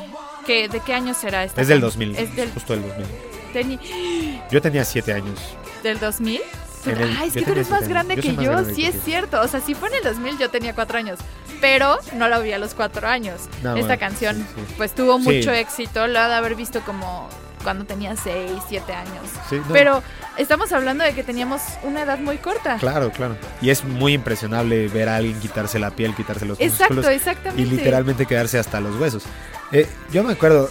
¿qué, 0.45 0.69
¿de 0.69 0.79
qué 0.79 0.93
año 0.93 1.13
será 1.13 1.43
este? 1.43 1.61
Es 1.61 1.67
del 1.67 1.81
2000. 1.81 2.15
Es 2.15 2.33
del, 2.35 2.49
Justo 2.53 2.73
del 2.73 2.83
2000. 2.87 3.05
teni- 3.53 4.41
Yo 4.49 4.61
tenía 4.61 4.85
7 4.85 5.11
años. 5.13 5.37
del 5.83 5.99
2000. 5.99 6.39
El- 6.85 7.17
ah, 7.17 7.25
es 7.25 7.33
que 7.33 7.41
tú 7.43 7.51
eres 7.51 7.69
más 7.69 7.87
grande 7.87 8.15
que 8.15 8.35
Yo 8.35 8.43
grande 8.51 8.73
sí 8.73 8.81
que 8.83 8.87
es 8.89 8.95
tú. 8.95 9.01
cierto. 9.05 9.41
O 9.41 9.47
sea, 9.47 9.59
si 9.61 9.75
fue 9.75 9.89
en 9.89 9.95
el 9.95 10.03
2000 10.03 10.37
yo 10.37 10.49
tenía 10.49 10.73
4 10.73 10.97
años, 10.97 11.19
pero 11.59 11.97
no 12.15 12.27
la 12.27 12.39
vi 12.39 12.51
a 12.53 12.57
los 12.59 12.73
4 12.73 13.07
años. 13.07 13.41
No, 13.63 13.75
Esta 13.75 13.87
bueno, 13.87 13.99
canción 13.99 14.35
sí, 14.37 14.43
sí. 14.67 14.73
pues 14.77 14.93
tuvo 14.95 15.17
Sí. 15.19 15.23
mucho 15.23 15.51
éxito, 15.51 16.07
lo 16.07 16.19
ha 16.19 16.27
de 16.27 16.35
haber 16.35 16.55
visto 16.55 16.81
como 16.81 17.29
cuando 17.63 17.85
tenía 17.85 18.15
6, 18.15 18.51
7 18.67 18.93
años. 18.93 19.23
Sí, 19.47 19.57
no, 19.57 19.65
Pero 19.71 20.01
estamos 20.37 20.71
hablando 20.71 21.03
de 21.03 21.13
que 21.13 21.23
teníamos 21.23 21.61
una 21.83 22.01
edad 22.01 22.17
muy 22.17 22.37
corta. 22.37 22.77
Claro, 22.77 23.11
claro. 23.11 23.37
Y 23.61 23.69
es 23.69 23.83
muy 23.83 24.13
impresionable 24.13 24.87
ver 24.87 25.09
a 25.09 25.17
alguien 25.17 25.39
quitarse 25.39 25.77
la 25.77 25.91
piel, 25.91 26.15
quitarse 26.15 26.45
los 26.45 26.59
Exacto, 26.59 26.95
músculos 26.95 27.15
exactamente. 27.15 27.61
y 27.61 27.65
literalmente 27.65 28.25
quedarse 28.25 28.57
hasta 28.57 28.79
los 28.79 28.95
huesos. 28.99 29.23
Eh, 29.71 29.87
yo 30.11 30.23
me 30.23 30.33
acuerdo, 30.33 30.69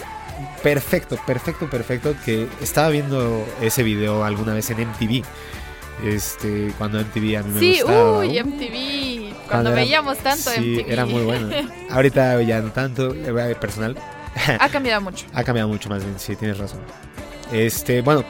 perfecto, 0.64 1.16
perfecto, 1.26 1.70
perfecto, 1.70 2.14
que 2.24 2.48
estaba 2.60 2.88
viendo 2.88 3.46
ese 3.60 3.82
video 3.84 4.24
alguna 4.24 4.52
vez 4.54 4.68
en 4.70 4.80
MTV. 4.80 5.22
Este, 6.04 6.72
cuando 6.78 6.98
MTV 7.00 7.36
a 7.38 7.42
mí 7.42 7.52
me 7.54 7.60
Sí, 7.60 7.80
gustaba. 7.82 8.18
uy, 8.20 8.38
MTV. 8.38 9.34
Cuando 9.48 9.70
era- 9.70 9.80
veíamos 9.80 10.18
tanto 10.18 10.50
sí, 10.50 10.76
MTV. 10.78 10.92
era 10.92 11.06
muy 11.06 11.22
bueno. 11.22 11.48
Ahorita 11.90 12.40
ya 12.42 12.60
no 12.60 12.70
tanto, 12.70 13.14
personal. 13.60 13.96
ha 14.58 14.68
cambiado 14.68 15.00
mucho. 15.00 15.26
Ha 15.34 15.44
cambiado 15.44 15.68
mucho 15.68 15.88
más 15.88 16.02
bien, 16.04 16.18
sí, 16.18 16.36
tienes 16.36 16.58
razón. 16.58 16.80
Este, 17.52 18.00
bueno, 18.02 18.24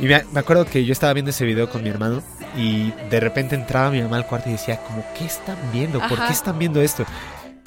y 0.00 0.04
me, 0.06 0.24
me 0.32 0.40
acuerdo 0.40 0.64
que 0.66 0.84
yo 0.84 0.92
estaba 0.92 1.12
viendo 1.12 1.30
ese 1.30 1.44
video 1.44 1.70
con 1.70 1.82
mi 1.82 1.88
hermano 1.88 2.22
y 2.56 2.90
de 3.10 3.20
repente 3.20 3.54
entraba 3.54 3.90
mi 3.90 4.02
mamá 4.02 4.16
al 4.16 4.26
cuarto 4.26 4.48
y 4.48 4.52
decía, 4.52 4.78
como, 4.80 5.04
¿qué 5.16 5.24
están 5.24 5.56
viendo? 5.72 5.98
¿Por 6.00 6.14
Ajá. 6.18 6.26
qué 6.26 6.32
están 6.32 6.58
viendo 6.58 6.80
esto? 6.82 7.04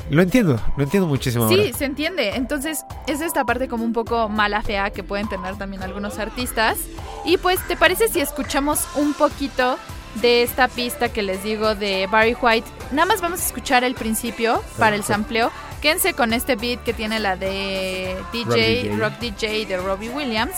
Lo 0.09 0.21
entiendo, 0.21 0.59
lo 0.75 0.83
entiendo 0.83 1.07
muchísimo 1.07 1.47
Sí, 1.49 1.59
ahora. 1.59 1.77
se 1.77 1.85
entiende. 1.85 2.35
Entonces, 2.35 2.83
es 3.07 3.21
esta 3.21 3.45
parte 3.45 3.67
como 3.67 3.83
un 3.83 3.93
poco 3.93 4.27
mala, 4.29 4.61
fea 4.61 4.89
que 4.89 5.03
pueden 5.03 5.27
tener 5.29 5.57
también 5.57 5.83
algunos 5.83 6.17
artistas. 6.19 6.77
Y 7.25 7.37
pues, 7.37 7.59
¿te 7.67 7.75
parece 7.75 8.07
si 8.07 8.19
escuchamos 8.19 8.87
un 8.95 9.13
poquito 9.13 9.77
de 10.15 10.43
esta 10.43 10.67
pista 10.67 11.09
que 11.09 11.21
les 11.21 11.43
digo 11.43 11.75
de 11.75 12.07
Barry 12.07 12.35
White? 12.41 12.67
Nada 12.91 13.05
más 13.05 13.21
vamos 13.21 13.41
a 13.41 13.45
escuchar 13.45 13.83
el 13.83 13.93
principio 13.95 14.63
para 14.77 14.95
el 14.95 15.03
sampleo. 15.03 15.51
Quédense 15.81 16.13
con 16.13 16.33
este 16.33 16.55
beat 16.55 16.83
que 16.83 16.93
tiene 16.93 17.19
la 17.19 17.35
de 17.37 18.17
DJ, 18.33 18.95
Rock. 18.97 19.13
DJ, 19.19 19.65
de 19.65 19.77
Robbie 19.77 20.09
Williams. 20.09 20.55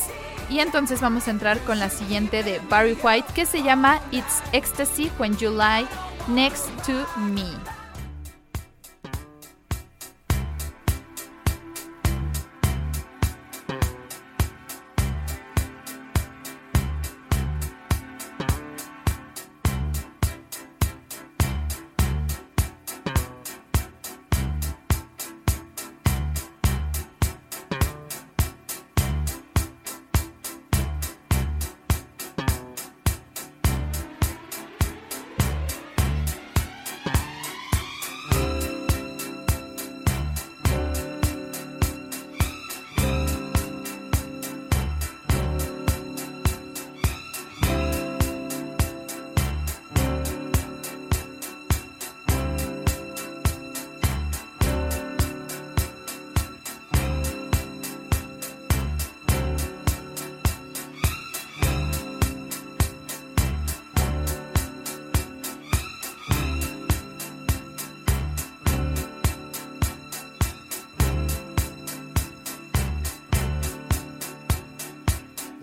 Y 0.49 0.59
entonces 0.59 0.99
vamos 0.99 1.27
a 1.27 1.31
entrar 1.31 1.59
con 1.59 1.79
la 1.79 1.89
siguiente 1.89 2.43
de 2.43 2.59
Barry 2.69 2.97
White 3.01 3.27
que 3.33 3.45
se 3.45 3.63
llama 3.63 4.01
It's 4.11 4.41
Ecstasy 4.51 5.11
When 5.17 5.37
You 5.37 5.51
Lie 5.51 5.85
Next 6.27 6.67
to 6.85 6.93
Me. 7.19 7.80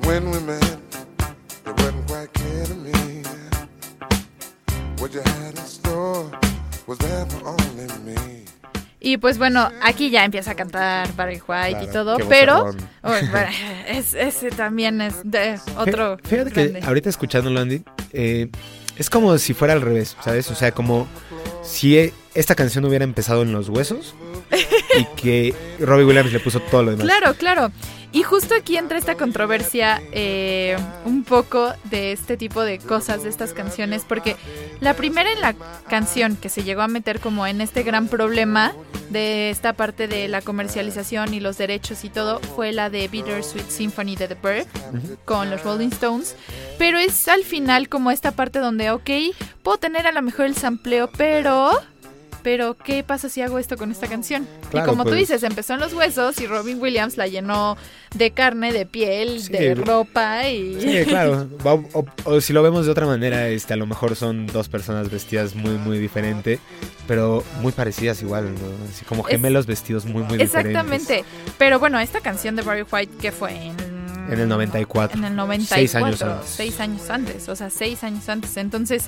When 0.08 0.30
we 0.30 0.38
met, 0.40 0.64
it 1.66 1.74
wasn't 1.76 2.06
quite 2.08 2.32
clear 2.32 2.64
to 2.64 2.74
me. 2.74 3.22
What 4.98 5.12
you 5.12 5.20
had 5.20 5.52
in 5.54 5.66
store 5.66 6.24
was 6.86 6.96
there 6.98 7.26
for 7.26 7.46
only 7.46 7.86
me. 8.04 8.44
Y 9.00 9.18
pues 9.18 9.36
bueno, 9.38 9.68
aquí 9.82 10.08
ya 10.10 10.24
empieza 10.24 10.52
a 10.52 10.54
cantar 10.54 11.14
Barry 11.14 11.40
White 11.46 11.84
y 11.84 11.86
todo, 11.92 12.16
pero 12.28 12.74
bueno, 13.02 13.30
es- 13.88 14.14
ese 14.14 14.50
también 14.50 15.00
es 15.02 15.14
de 15.24 15.58
otro. 15.76 16.16
Fí- 16.18 16.26
Fíjate 16.28 16.52
que 16.52 16.80
ahorita 16.84 17.08
escuchándolo, 17.10 17.60
Andy, 17.60 17.82
eh, 18.12 18.50
es 18.96 19.10
como 19.10 19.36
si 19.38 19.52
fuera 19.54 19.74
al 19.74 19.82
revés, 19.82 20.16
¿sabes? 20.24 20.50
O 20.50 20.54
sea, 20.54 20.72
como 20.72 21.06
si 21.62 21.98
e- 21.98 22.14
esta 22.34 22.54
canción 22.54 22.84
hubiera 22.84 23.04
empezado 23.04 23.42
en 23.42 23.52
los 23.52 23.68
huesos 23.68 24.14
y 24.98 25.04
que 25.20 25.54
Robbie 25.80 26.04
Williams 26.04 26.32
le 26.32 26.40
puso 26.40 26.60
todo 26.60 26.82
lo 26.82 26.90
demás. 26.92 27.06
Claro, 27.06 27.34
claro. 27.34 27.72
Y 28.10 28.22
justo 28.22 28.54
aquí 28.54 28.78
entra 28.78 28.96
esta 28.96 29.16
controversia 29.16 30.00
eh, 30.12 30.78
un 31.04 31.24
poco 31.24 31.74
de 31.84 32.12
este 32.12 32.38
tipo 32.38 32.62
de 32.62 32.78
cosas, 32.78 33.22
de 33.22 33.28
estas 33.28 33.52
canciones, 33.52 34.04
porque 34.08 34.34
la 34.80 34.94
primera 34.94 35.30
en 35.30 35.42
la 35.42 35.54
canción 35.88 36.36
que 36.36 36.48
se 36.48 36.62
llegó 36.62 36.80
a 36.80 36.88
meter 36.88 37.20
como 37.20 37.46
en 37.46 37.60
este 37.60 37.82
gran 37.82 38.08
problema 38.08 38.72
de 39.10 39.50
esta 39.50 39.74
parte 39.74 40.08
de 40.08 40.26
la 40.28 40.40
comercialización 40.40 41.34
y 41.34 41.40
los 41.40 41.58
derechos 41.58 42.02
y 42.04 42.08
todo 42.08 42.40
fue 42.56 42.72
la 42.72 42.88
de 42.88 43.08
Bittersweet 43.08 43.68
Symphony 43.68 44.16
de 44.16 44.28
The 44.28 44.36
Bird 44.42 44.66
con 45.26 45.50
los 45.50 45.62
Rolling 45.62 45.88
Stones. 45.88 46.34
Pero 46.78 46.98
es 46.98 47.28
al 47.28 47.44
final 47.44 47.90
como 47.90 48.10
esta 48.10 48.32
parte 48.32 48.58
donde, 48.58 48.90
ok, 48.90 49.10
puedo 49.62 49.76
tener 49.76 50.06
a 50.06 50.12
lo 50.12 50.22
mejor 50.22 50.46
el 50.46 50.56
sampleo, 50.56 51.10
pero... 51.16 51.47
Pero, 52.42 52.76
¿qué 52.82 53.02
pasa 53.02 53.28
si 53.28 53.42
hago 53.42 53.58
esto 53.58 53.76
con 53.76 53.90
esta 53.90 54.06
canción? 54.06 54.46
Claro, 54.70 54.86
y 54.86 54.88
como 54.88 55.02
tú 55.02 55.10
pues. 55.10 55.20
dices, 55.22 55.42
empezó 55.42 55.74
en 55.74 55.80
los 55.80 55.92
huesos 55.92 56.40
y 56.40 56.46
Robin 56.46 56.80
Williams 56.80 57.16
la 57.16 57.26
llenó 57.26 57.76
de 58.14 58.30
carne, 58.30 58.72
de 58.72 58.86
piel, 58.86 59.40
Sí. 59.42 59.52
de 59.52 59.74
ropa 59.74 60.48
y... 60.48 60.80
Sí, 60.80 61.04
claro. 61.04 61.48
O, 61.64 62.04
o 62.24 62.40
si 62.40 62.52
lo 62.52 62.62
vemos 62.62 62.86
de 62.86 62.92
otra 62.92 63.06
manera, 63.06 63.48
este, 63.48 63.74
a 63.74 63.76
lo 63.76 63.86
mejor 63.86 64.14
son 64.14 64.46
dos 64.46 64.68
personas 64.68 65.10
vestidas 65.10 65.56
muy, 65.56 65.72
muy 65.72 65.98
diferente, 65.98 66.60
pero 67.08 67.42
muy 67.60 67.72
parecidas 67.72 68.22
igual, 68.22 68.54
¿no? 68.54 68.60
Así 68.88 69.04
como 69.04 69.26
Es- 69.26 69.32
gemelos 69.32 69.66
vestidos 69.66 70.04
muy, 70.06 70.22
muy 70.22 70.38
diferentes. 70.38 70.70
Exactamente. 70.76 71.24
Pero 71.58 71.80
bueno, 71.80 71.98
esta 71.98 72.20
canción 72.20 72.54
de 72.54 72.62
Barry 72.62 72.86
White 72.90 73.14
que 73.20 73.32
fue 73.32 73.50
en... 73.52 73.76
En 74.30 74.38
el 74.40 74.48
94. 74.48 75.18
En 75.18 75.24
el 75.24 75.34
94. 75.36 75.76
Seis 75.76 75.94
años 75.96 76.22
antes. 76.22 76.48
Seis 76.50 76.80
años 76.80 77.10
antes, 77.10 77.48
o 77.48 77.56
sea, 77.56 77.68
seis 77.68 78.04
años 78.04 78.28
antes. 78.28 78.56
Entonces, 78.58 79.06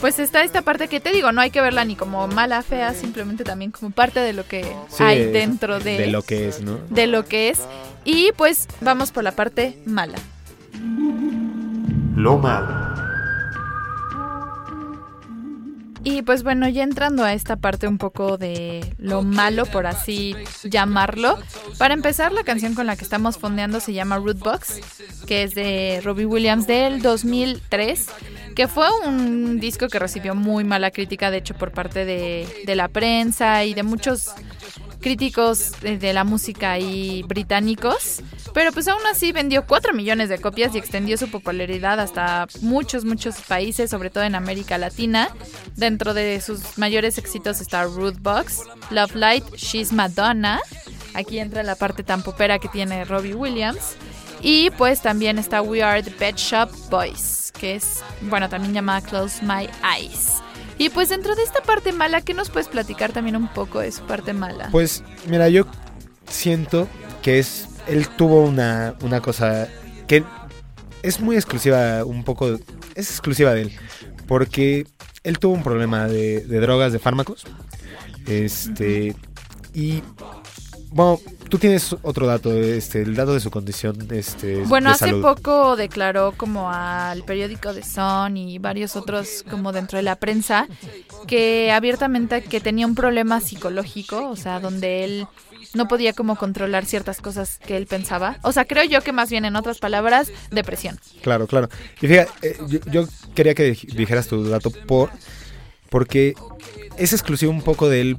pues 0.00 0.18
está 0.18 0.42
esta 0.42 0.62
parte 0.62 0.88
que 0.88 1.00
te 1.00 1.10
digo, 1.12 1.32
no 1.32 1.40
hay 1.40 1.50
que 1.50 1.60
verla 1.60 1.84
ni 1.84 1.96
como 1.96 2.26
mala, 2.28 2.62
fea, 2.62 2.94
simplemente 2.94 3.44
también 3.44 3.70
como 3.70 3.90
parte 3.90 4.20
de 4.20 4.32
lo 4.32 4.46
que 4.46 4.62
Sí, 4.88 5.02
hay 5.02 5.26
dentro 5.32 5.80
de, 5.80 5.98
De 5.98 6.06
lo 6.08 6.22
que 6.22 6.48
es, 6.48 6.60
¿no? 6.60 6.78
de 6.90 7.06
lo 7.06 7.24
que 7.24 7.48
es. 7.48 7.60
Y 8.04 8.30
pues 8.36 8.68
vamos 8.80 9.10
por 9.10 9.24
la 9.24 9.32
parte 9.32 9.78
mala. 9.86 10.18
Lo 12.14 12.38
malo. 12.38 12.85
Y 16.06 16.22
pues 16.22 16.44
bueno, 16.44 16.68
ya 16.68 16.84
entrando 16.84 17.24
a 17.24 17.32
esta 17.32 17.56
parte 17.56 17.88
un 17.88 17.98
poco 17.98 18.38
de 18.38 18.94
lo 18.96 19.22
malo, 19.22 19.66
por 19.66 19.88
así 19.88 20.36
llamarlo. 20.62 21.36
Para 21.78 21.94
empezar, 21.94 22.30
la 22.30 22.44
canción 22.44 22.74
con 22.74 22.86
la 22.86 22.94
que 22.94 23.02
estamos 23.02 23.38
fondeando 23.38 23.80
se 23.80 23.92
llama 23.92 24.18
Rootbox, 24.18 25.26
que 25.26 25.42
es 25.42 25.56
de 25.56 26.00
Robbie 26.04 26.26
Williams 26.26 26.68
del 26.68 27.02
2003, 27.02 28.06
que 28.54 28.68
fue 28.68 28.86
un 29.04 29.58
disco 29.58 29.88
que 29.88 29.98
recibió 29.98 30.36
muy 30.36 30.62
mala 30.62 30.92
crítica, 30.92 31.32
de 31.32 31.38
hecho, 31.38 31.54
por 31.54 31.72
parte 31.72 32.04
de, 32.04 32.46
de 32.64 32.76
la 32.76 32.86
prensa 32.86 33.64
y 33.64 33.74
de 33.74 33.82
muchos 33.82 34.30
críticos 35.00 35.72
de, 35.80 35.98
de 35.98 36.12
la 36.12 36.24
música 36.24 36.78
y 36.78 37.22
británicos, 37.24 38.22
pero 38.54 38.72
pues 38.72 38.88
aún 38.88 39.02
así 39.10 39.32
vendió 39.32 39.66
4 39.66 39.92
millones 39.92 40.28
de 40.28 40.38
copias 40.38 40.74
y 40.74 40.78
extendió 40.78 41.18
su 41.18 41.30
popularidad 41.30 42.00
hasta 42.00 42.46
muchos, 42.62 43.04
muchos 43.04 43.36
países, 43.42 43.90
sobre 43.90 44.10
todo 44.10 44.24
en 44.24 44.34
América 44.34 44.78
Latina. 44.78 45.28
Dentro 45.76 46.14
de 46.14 46.40
sus 46.40 46.78
mayores 46.78 47.18
éxitos 47.18 47.60
está 47.60 47.84
Rootbox, 47.84 48.62
Love 48.90 49.14
Light, 49.14 49.44
She's 49.56 49.92
Madonna. 49.92 50.60
Aquí 51.14 51.38
entra 51.38 51.62
la 51.62 51.76
parte 51.76 52.02
tan 52.02 52.22
popera 52.22 52.58
que 52.58 52.68
tiene 52.68 53.04
Robbie 53.04 53.34
Williams. 53.34 53.96
Y 54.42 54.70
pues 54.70 55.02
también 55.02 55.38
está 55.38 55.62
We 55.62 55.82
Are 55.82 56.02
the 56.02 56.10
Pet 56.10 56.36
Shop 56.36 56.70
Boys, 56.90 57.52
que 57.58 57.76
es, 57.76 58.02
bueno, 58.22 58.48
también 58.48 58.74
llamada 58.74 59.00
Close 59.00 59.42
My 59.42 59.68
Eyes. 59.82 60.42
Y 60.78 60.90
pues 60.90 61.08
dentro 61.08 61.34
de 61.34 61.42
esta 61.42 61.62
parte 61.62 61.92
mala, 61.92 62.20
¿qué 62.20 62.34
nos 62.34 62.50
puedes 62.50 62.68
platicar 62.68 63.12
también 63.12 63.36
un 63.36 63.48
poco 63.48 63.80
de 63.80 63.90
su 63.92 64.02
parte 64.04 64.32
mala? 64.32 64.68
Pues 64.70 65.02
mira, 65.28 65.48
yo 65.48 65.66
siento 66.28 66.86
que 67.22 67.38
es 67.38 67.68
él 67.86 68.08
tuvo 68.08 68.42
una, 68.42 68.94
una 69.02 69.20
cosa 69.20 69.68
que 70.06 70.24
es 71.02 71.20
muy 71.20 71.36
exclusiva, 71.36 72.04
un 72.04 72.24
poco, 72.24 72.58
es 72.94 73.10
exclusiva 73.10 73.54
de 73.54 73.62
él, 73.62 73.72
porque 74.26 74.86
él 75.22 75.38
tuvo 75.38 75.54
un 75.54 75.62
problema 75.62 76.08
de, 76.08 76.40
de 76.40 76.60
drogas, 76.60 76.92
de 76.92 76.98
fármacos, 76.98 77.44
este, 78.26 79.14
y 79.72 80.02
bueno, 80.96 81.20
tú 81.48 81.58
tienes 81.58 81.94
otro 82.02 82.26
dato, 82.26 82.52
este, 82.52 83.02
el 83.02 83.14
dato 83.14 83.34
de 83.34 83.40
su 83.40 83.50
condición, 83.50 83.96
este, 84.10 84.62
Bueno, 84.64 84.88
de 84.88 84.94
hace 84.94 85.06
salud. 85.06 85.22
poco 85.22 85.76
declaró 85.76 86.32
como 86.36 86.70
al 86.72 87.22
periódico 87.24 87.72
The 87.74 87.82
Sun 87.84 88.36
y 88.36 88.58
varios 88.58 88.96
otros 88.96 89.44
como 89.50 89.72
dentro 89.72 89.98
de 89.98 90.02
la 90.02 90.16
prensa 90.16 90.66
que 91.26 91.70
abiertamente 91.72 92.42
que 92.42 92.60
tenía 92.60 92.86
un 92.86 92.94
problema 92.94 93.40
psicológico, 93.40 94.28
o 94.28 94.36
sea, 94.36 94.58
donde 94.60 95.04
él 95.04 95.26
no 95.74 95.88
podía 95.88 96.12
como 96.14 96.36
controlar 96.36 96.86
ciertas 96.86 97.20
cosas 97.20 97.58
que 97.58 97.76
él 97.76 97.86
pensaba. 97.86 98.38
O 98.42 98.52
sea, 98.52 98.64
creo 98.64 98.84
yo 98.84 99.02
que 99.02 99.12
más 99.12 99.28
bien 99.30 99.44
en 99.44 99.56
otras 99.56 99.78
palabras, 99.78 100.30
depresión. 100.50 100.98
Claro, 101.22 101.46
claro. 101.46 101.68
Y 102.00 102.06
fíjate, 102.06 102.30
eh, 102.42 102.56
yo, 102.68 102.78
yo 102.90 103.06
quería 103.34 103.54
que 103.54 103.72
dij- 103.74 103.92
dijeras 103.94 104.28
tu 104.28 104.42
dato 104.48 104.70
por 104.70 105.10
porque 105.90 106.34
es 106.96 107.12
exclusivo 107.12 107.52
un 107.52 107.62
poco 107.62 107.88
de 107.88 108.00
él 108.00 108.18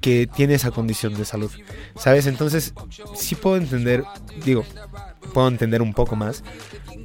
que 0.00 0.26
tiene 0.26 0.54
esa 0.54 0.70
condición 0.70 1.14
de 1.14 1.24
salud, 1.24 1.50
¿sabes? 1.96 2.26
Entonces, 2.26 2.72
sí 3.14 3.34
puedo 3.34 3.56
entender, 3.56 4.04
digo, 4.44 4.64
puedo 5.34 5.48
entender 5.48 5.82
un 5.82 5.92
poco 5.94 6.16
más 6.16 6.42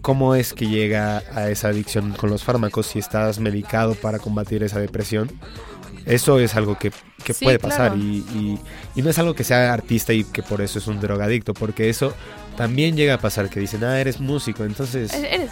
cómo 0.02 0.36
es 0.36 0.54
que 0.54 0.68
llega 0.68 1.24
a 1.34 1.50
esa 1.50 1.70
adicción 1.70 2.12
con 2.14 2.30
los 2.30 2.44
fármacos 2.44 2.86
si 2.88 3.00
estás 3.00 3.40
medicado 3.40 3.96
para 3.96 4.20
combatir 4.20 4.64
esa 4.64 4.80
depresión. 4.80 5.32
Eso 6.06 6.40
es 6.40 6.56
algo 6.56 6.78
que, 6.78 6.92
que 7.24 7.34
Sí, 7.34 7.44
puede 7.46 7.58
pasar 7.58 7.94
claro. 7.94 7.96
y, 7.98 8.18
y- 8.36 8.60
y 8.96 9.02
no 9.02 9.10
es 9.10 9.18
algo 9.18 9.34
que 9.34 9.44
sea 9.44 9.74
artista 9.74 10.14
y 10.14 10.24
que 10.24 10.44
por 10.44 10.62
eso 10.62 10.78
es 10.78 10.86
un 10.86 11.00
drogadicto, 11.02 11.56
porque 11.56 11.90
eso 11.90 12.14
también 12.56 12.96
llega 12.96 13.16
a 13.16 13.18
pasar, 13.18 13.50
que 13.50 13.60
dicen, 13.60 13.84
ah, 13.84 14.00
eres 14.00 14.20
músico, 14.20 14.64
entonces... 14.64 15.12
Eres, 15.14 15.50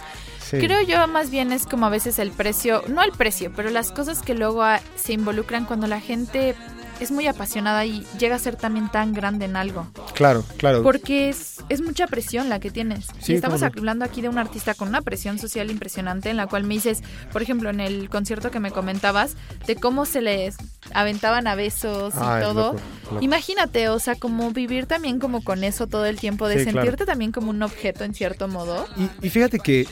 Creo 0.50 0.82
yo 0.82 1.06
más 1.08 1.30
bien 1.30 1.52
es 1.52 1.66
como 1.66 1.86
a 1.86 1.90
veces 1.90 2.18
el 2.18 2.30
precio, 2.30 2.82
no 2.88 3.02
el 3.02 3.12
precio, 3.12 3.52
pero 3.54 3.70
las 3.70 3.92
cosas 3.92 4.22
que 4.22 4.34
luego 4.34 4.64
se 4.96 5.12
involucran 5.12 5.64
cuando 5.64 5.86
la 5.86 6.00
gente 6.00 6.54
es 7.00 7.10
muy 7.10 7.26
apasionada 7.26 7.84
y 7.84 8.04
llega 8.18 8.36
a 8.36 8.38
ser 8.38 8.56
también 8.56 8.88
tan 8.90 9.12
grande 9.12 9.44
en 9.46 9.56
algo. 9.56 9.86
Claro, 10.14 10.44
claro. 10.56 10.82
Porque 10.82 11.28
es, 11.28 11.56
es 11.68 11.80
mucha 11.82 12.06
presión 12.06 12.48
la 12.48 12.60
que 12.60 12.70
tienes. 12.70 13.06
Sí, 13.20 13.32
y 13.32 13.34
estamos 13.36 13.62
hablando 13.62 14.04
aquí 14.04 14.20
de 14.22 14.28
un 14.28 14.38
artista 14.38 14.74
con 14.74 14.88
una 14.88 15.02
presión 15.02 15.38
social 15.38 15.70
impresionante 15.70 16.30
en 16.30 16.36
la 16.36 16.46
cual 16.46 16.64
me 16.64 16.74
dices, 16.74 17.02
por 17.32 17.42
ejemplo, 17.42 17.70
en 17.70 17.80
el 17.80 18.08
concierto 18.08 18.50
que 18.50 18.60
me 18.60 18.70
comentabas, 18.70 19.36
de 19.66 19.76
cómo 19.76 20.06
se 20.06 20.20
les 20.20 20.56
aventaban 20.92 21.46
a 21.46 21.54
besos 21.54 22.14
y 22.14 22.18
Ah, 22.20 22.40
todo. 22.42 22.72
loco, 22.74 22.80
loco. 23.10 23.22
Imagínate, 23.22 23.88
o 23.88 23.98
sea, 23.98 24.14
como 24.14 24.50
vivir 24.52 24.86
también 24.86 25.18
como 25.18 25.42
con 25.42 25.64
eso 25.64 25.86
todo 25.86 26.06
el 26.06 26.18
tiempo, 26.18 26.48
de 26.48 26.58
Sí, 26.58 26.64
claro. 26.64 26.80
sentirte 26.82 27.04
también 27.06 27.32
como 27.32 27.50
un 27.50 27.62
objeto 27.62 28.04
en 28.04 28.14
cierto 28.14 28.48
modo. 28.48 28.86
Y, 28.96 29.26
y 29.26 29.30
fíjate 29.30 29.58
que 29.58 29.86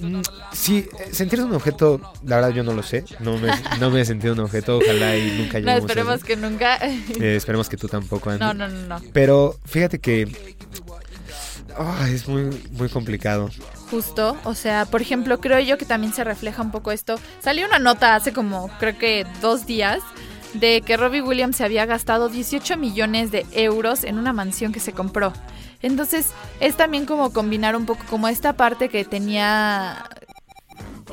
mm, 0.00 0.20
sí, 0.52 0.86
eh, 0.98 1.08
sentirse 1.12 1.44
un 1.44 1.54
objeto, 1.54 2.00
la 2.24 2.36
verdad 2.36 2.50
yo 2.50 2.62
no 2.64 2.72
lo 2.72 2.82
sé. 2.82 3.04
No 3.20 3.38
me, 3.38 3.50
no 3.78 3.90
me 3.90 4.00
he 4.00 4.04
sentido 4.04 4.34
un 4.34 4.40
objeto, 4.40 4.78
ojalá 4.78 5.16
y 5.16 5.30
nunca 5.38 5.58
No, 5.60 5.66
lleguemos 5.66 5.68
a 5.68 5.78
esperemos 5.78 6.24
que 6.24 6.36
nunca. 6.40 6.78
Eh, 7.20 7.36
esperemos 7.36 7.68
que 7.68 7.76
tú 7.76 7.88
tampoco, 7.88 8.30
Andy. 8.30 8.44
no, 8.44 8.54
no, 8.54 8.68
no, 8.68 8.86
no. 8.86 9.00
Pero 9.12 9.58
fíjate 9.64 9.98
que 9.98 10.26
ah, 11.76 12.08
es 12.10 12.28
muy, 12.28 12.50
muy 12.72 12.88
complicado. 12.88 13.50
Justo, 13.90 14.36
o 14.44 14.54
sea, 14.54 14.86
por 14.86 15.02
ejemplo, 15.02 15.40
creo 15.40 15.58
yo 15.60 15.76
que 15.76 15.84
también 15.84 16.12
se 16.12 16.24
refleja 16.24 16.62
un 16.62 16.70
poco 16.70 16.92
esto. 16.92 17.18
Salió 17.40 17.66
una 17.66 17.78
nota 17.78 18.14
hace 18.14 18.32
como, 18.32 18.68
creo 18.78 18.96
que 18.98 19.26
dos 19.40 19.66
días, 19.66 20.00
de 20.54 20.82
que 20.82 20.96
Robbie 20.96 21.22
Williams 21.22 21.56
se 21.56 21.64
había 21.64 21.86
gastado 21.86 22.28
18 22.28 22.76
millones 22.76 23.30
de 23.30 23.46
euros 23.52 24.04
en 24.04 24.18
una 24.18 24.32
mansión 24.32 24.72
que 24.72 24.80
se 24.80 24.92
compró. 24.92 25.32
Entonces, 25.82 26.28
es 26.60 26.76
también 26.76 27.06
como 27.06 27.32
combinar 27.32 27.74
un 27.74 27.86
poco 27.86 28.04
como 28.08 28.28
esta 28.28 28.52
parte 28.52 28.88
que 28.88 29.04
tenía 29.04 30.04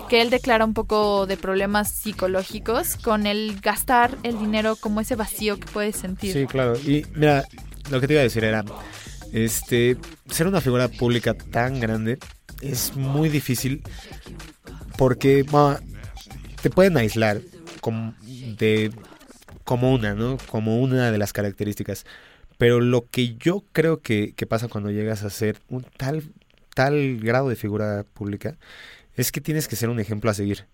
que 0.08 0.22
él 0.22 0.30
declara 0.30 0.66
un 0.66 0.74
poco 0.74 1.26
de 1.26 1.38
problemas 1.38 1.90
psicológicos 1.90 2.96
con 2.96 3.26
el 3.28 3.60
gastar 3.62 4.18
el 4.24 4.40
dinero 4.40 4.76
como 4.76 5.02
ese 5.02 5.16
vacío 5.16 5.60
que 5.60 5.68
puedes 5.68 5.98
sentir. 5.98 6.34
Sí, 6.34 6.46
claro. 6.46 6.78
Y 6.78 7.06
mira, 7.14 7.46
lo 7.92 8.00
que 8.00 8.08
te 8.08 8.14
iba 8.14 8.22
a 8.22 8.24
decir 8.24 8.44
era, 8.44 8.64
este, 9.34 9.98
ser 10.30 10.48
una 10.48 10.62
figura 10.62 10.88
pública 10.88 11.34
tan 11.34 11.80
grande 11.80 12.20
es 12.62 12.96
muy 12.96 13.30
difícil 13.30 13.84
porque 14.98 15.46
te 16.62 16.70
pueden 16.70 16.98
aislar 16.98 17.42
como, 17.82 18.16
de, 18.58 18.92
como 19.64 19.94
una, 19.94 20.14
¿no? 20.14 20.38
Como 20.50 20.82
una 20.82 21.12
de 21.12 21.18
las 21.18 21.34
características. 21.34 22.06
Pero 22.58 22.80
lo 22.80 23.06
que 23.08 23.36
yo 23.36 23.64
creo 23.72 24.02
que, 24.02 24.34
que 24.36 24.48
pasa 24.48 24.68
cuando 24.68 24.90
llegas 24.90 25.24
a 25.24 25.30
ser 25.30 25.60
un 25.70 25.84
tal, 25.84 26.24
tal 26.74 27.20
grado 27.20 27.50
de 27.50 27.56
figura 27.56 28.04
pública 28.14 28.58
es 29.18 29.32
que 29.32 29.42
tienes 29.42 29.68
que 29.68 29.76
ser 29.76 29.90
un 29.90 30.00
ejemplo 30.00 30.32
a 30.32 30.34
seguir. 30.34 30.66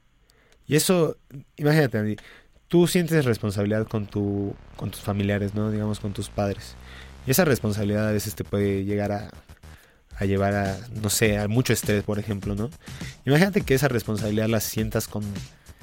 Y 0.68 0.76
eso, 0.76 1.18
imagínate, 1.58 1.98
Andy, 1.98 2.16
tú 2.68 2.88
sientes 2.88 3.26
responsabilidad 3.26 3.88
con, 3.88 4.06
tu, 4.08 4.54
con 4.76 4.92
tus 4.92 5.02
familiares, 5.02 5.56
¿no? 5.56 5.72
Digamos, 5.72 6.00
con 6.00 6.14
tus 6.14 6.30
padres. 6.30 6.76
Y 7.26 7.32
esa 7.32 7.46
responsabilidad 7.46 8.08
a 8.10 8.12
veces 8.12 8.36
te 8.36 8.44
puede 8.44 8.84
llegar 8.86 9.12
a, 9.12 9.30
a 10.18 10.26
llevar 10.26 10.54
a, 10.56 10.78
no 11.02 11.10
sé, 11.10 11.38
a 11.38 11.48
mucho 11.48 11.74
estrés, 11.74 12.04
por 12.04 12.20
ejemplo, 12.20 12.54
¿no? 12.56 12.70
Imagínate 13.26 13.62
que 13.62 13.74
esa 13.74 13.88
responsabilidad 13.88 14.48
la 14.48 14.60
sientas 14.60 15.08
con 15.08 15.24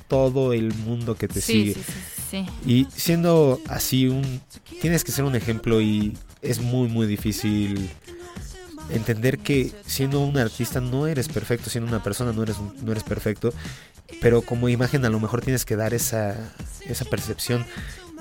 todo 0.09 0.53
el 0.53 0.75
mundo 0.75 1.14
que 1.14 1.29
te 1.29 1.40
Sí, 1.40 1.53
sigue. 1.53 1.75
sí, 1.75 1.83
sí, 1.83 2.20
sí. 2.31 2.46
Y 2.66 2.87
siendo 2.94 3.61
así 3.68 4.09
un... 4.09 4.40
Tienes 4.81 5.05
que 5.05 5.12
ser 5.12 5.25
un 5.25 5.37
ejemplo 5.37 5.81
y 5.81 6.16
es 6.42 6.59
muy, 6.61 6.88
muy 6.88 7.07
difícil 7.07 7.88
entender 8.88 9.38
que 9.38 9.73
siendo 9.87 10.21
un 10.21 10.37
artista 10.38 10.81
no 10.81 11.07
eres 11.07 11.29
perfecto, 11.29 11.71
siendo 11.71 11.88
una 11.88 12.03
persona 12.03 12.33
no 12.33 12.43
eres, 12.43 12.57
no 12.83 12.93
eres 12.93 13.05
perfecto, 13.05 13.53
pero 14.21 14.43
como 14.43 14.69
imagen 14.69 15.05
a 15.05 15.11
lo 15.11 15.21
mejor 15.21 15.40
tienes 15.40 15.64
que 15.64 15.77
dar 15.77 15.95
esa, 15.95 16.37
esa 16.87 17.05
percepción 17.05 17.64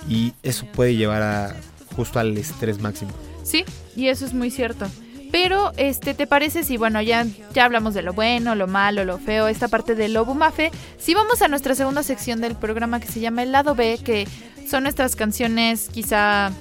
y 0.07 0.33
eso 0.43 0.65
puede 0.67 0.95
llevar 0.95 1.21
a 1.21 1.55
justo 1.95 2.19
al 2.19 2.37
estrés 2.37 2.79
máximo. 2.79 3.11
Sí, 3.43 3.65
y 3.95 4.07
eso 4.07 4.25
es 4.25 4.33
muy 4.33 4.51
cierto. 4.51 4.87
Pero, 5.31 5.73
este, 5.77 6.15
¿te 6.15 6.25
parece 6.25 6.63
si, 6.63 6.77
bueno, 6.77 7.01
ya, 7.01 7.25
ya 7.53 7.65
hablamos 7.65 7.93
de 7.93 8.01
lo 8.01 8.13
bueno, 8.13 8.55
lo 8.55 8.67
malo, 8.67 9.05
lo 9.05 9.19
feo, 9.19 9.47
esta 9.47 9.67
parte 9.67 9.93
del 9.93 10.13
lobo 10.13 10.33
mafe? 10.33 10.71
Si 10.97 11.13
vamos 11.13 11.41
a 11.41 11.47
nuestra 11.47 11.75
segunda 11.75 12.01
sección 12.01 12.41
del 12.41 12.55
programa 12.55 12.99
que 12.99 13.07
se 13.07 13.19
llama 13.19 13.43
El 13.43 13.51
lado 13.51 13.75
B, 13.75 13.99
que 14.03 14.27
son 14.67 14.83
nuestras 14.83 15.15
canciones 15.15 15.89
quizá 15.89 16.51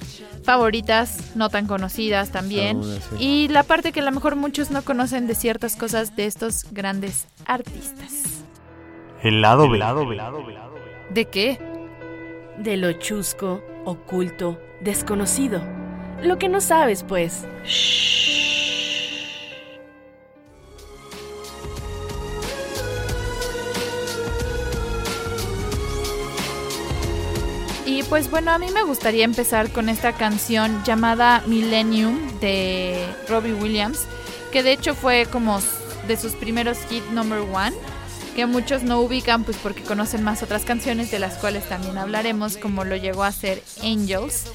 favoritas, 0.49 1.35
no 1.35 1.51
tan 1.51 1.67
conocidas 1.67 2.31
también. 2.31 2.77
Algunas, 2.77 3.03
sí. 3.03 3.15
Y 3.19 3.47
la 3.49 3.61
parte 3.61 3.91
que 3.91 3.99
a 3.99 4.03
lo 4.03 4.11
mejor 4.11 4.35
muchos 4.35 4.71
no 4.71 4.81
conocen 4.81 5.27
de 5.27 5.35
ciertas 5.35 5.75
cosas 5.75 6.15
de 6.15 6.25
estos 6.25 6.65
grandes 6.71 7.27
artistas. 7.45 8.41
El 9.21 9.41
lado 9.41 9.69
B. 9.69 9.79
¿De 11.11 11.25
qué? 11.25 11.59
De 12.57 12.77
lo 12.77 12.93
chusco, 12.93 13.61
oculto, 13.85 14.59
desconocido. 14.81 15.61
Lo 16.23 16.39
que 16.39 16.49
no 16.49 16.61
sabes, 16.61 17.03
pues. 17.03 17.47
Y 17.63 18.58
pues 28.09 28.31
bueno, 28.31 28.51
a 28.51 28.57
mí 28.57 28.67
me 28.73 28.83
gustaría 28.83 29.23
empezar 29.23 29.71
con 29.71 29.87
esta 29.87 30.13
canción 30.13 30.83
llamada 30.83 31.43
Millennium 31.45 32.39
de 32.39 33.05
Robbie 33.27 33.53
Williams, 33.53 34.05
que 34.51 34.63
de 34.63 34.71
hecho 34.71 34.95
fue 34.95 35.27
como 35.31 35.59
de 36.07 36.17
sus 36.17 36.33
primeros 36.33 36.79
hit 36.89 37.05
number 37.11 37.41
one, 37.41 37.71
que 38.35 38.47
muchos 38.47 38.81
no 38.81 38.99
ubican 39.01 39.43
pues 39.43 39.57
porque 39.57 39.83
conocen 39.83 40.23
más 40.23 40.41
otras 40.41 40.65
canciones 40.65 41.11
de 41.11 41.19
las 41.19 41.35
cuales 41.35 41.69
también 41.69 41.99
hablaremos, 41.99 42.57
como 42.57 42.83
lo 42.83 42.95
llegó 42.95 43.23
a 43.23 43.31
ser 43.31 43.61
Angels. 43.83 44.45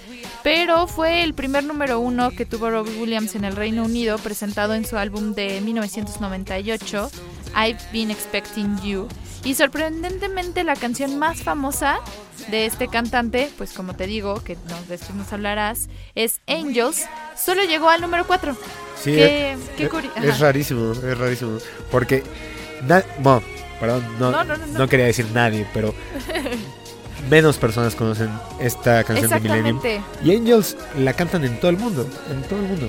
Pero 0.43 0.89
fue 0.89 1.23
el 1.23 1.33
primer 1.33 1.63
número 1.63 2.01
uno 2.01 2.31
que 2.33 2.47
tuvo 2.47 2.71
Robbie 2.71 3.01
Williams 3.01 3.37
en 3.37 3.45
el 3.45 3.55
Reino 3.55 3.85
Unido, 3.85 4.19
presentado 4.19 4.75
en 4.75 4.85
su 4.85 4.99
álbum 4.99 5.33
de 5.33 5.61
1998, 5.61 7.11
I've 7.57 7.79
Been 7.93 8.11
Expecting 8.11 8.81
You. 8.83 9.07
Y 9.45 9.55
sorprendentemente 9.55 10.65
la 10.65 10.75
canción 10.75 11.19
más 11.19 11.43
famosa 11.43 11.99
de 12.51 12.65
este 12.67 12.89
cantante, 12.89 13.51
pues 13.59 13.73
como 13.75 13.95
te 13.95 14.07
digo, 14.07 14.43
que 14.43 14.57
nos, 14.69 14.89
después 14.89 15.15
nos 15.15 15.33
hablarás, 15.33 15.89
es 16.15 16.41
Angels. 16.47 17.05
Solo 17.37 17.63
llegó 17.65 17.91
al 17.91 18.01
número 18.01 18.27
4. 18.27 18.57
Sí, 19.03 19.13
Qué- 19.13 19.53
es, 19.53 19.59
qué 19.77 19.85
es- 19.85 19.91
curi- 19.91 20.11
es 20.23 20.39
rarísimo, 20.41 20.93
es 20.93 21.19
rarísimo. 21.19 21.59
Porque, 21.91 22.23
bueno, 23.19 23.43
perdón, 23.79 24.07
no, 24.19 24.31
No, 24.31 24.45
no, 24.45 24.57
no, 24.57 24.89
quería 24.89 25.07
decir 25.07 25.27
nadie, 25.35 25.67
pero 25.75 25.95
menos 27.29 27.57
personas 27.59 27.95
conocen 27.95 28.31
esta 28.61 29.05
canción 29.05 29.31
de 29.31 29.41
Millennium. 29.41 29.81
Y 30.25 30.35
Angels 30.37 30.77
la 30.99 31.13
cantan 31.13 31.45
en 31.45 31.59
todo 31.61 31.71
el 31.71 31.77
mundo, 31.77 32.09
en 32.31 32.43
todo 32.45 32.61
el 32.61 32.67
mundo. 32.67 32.87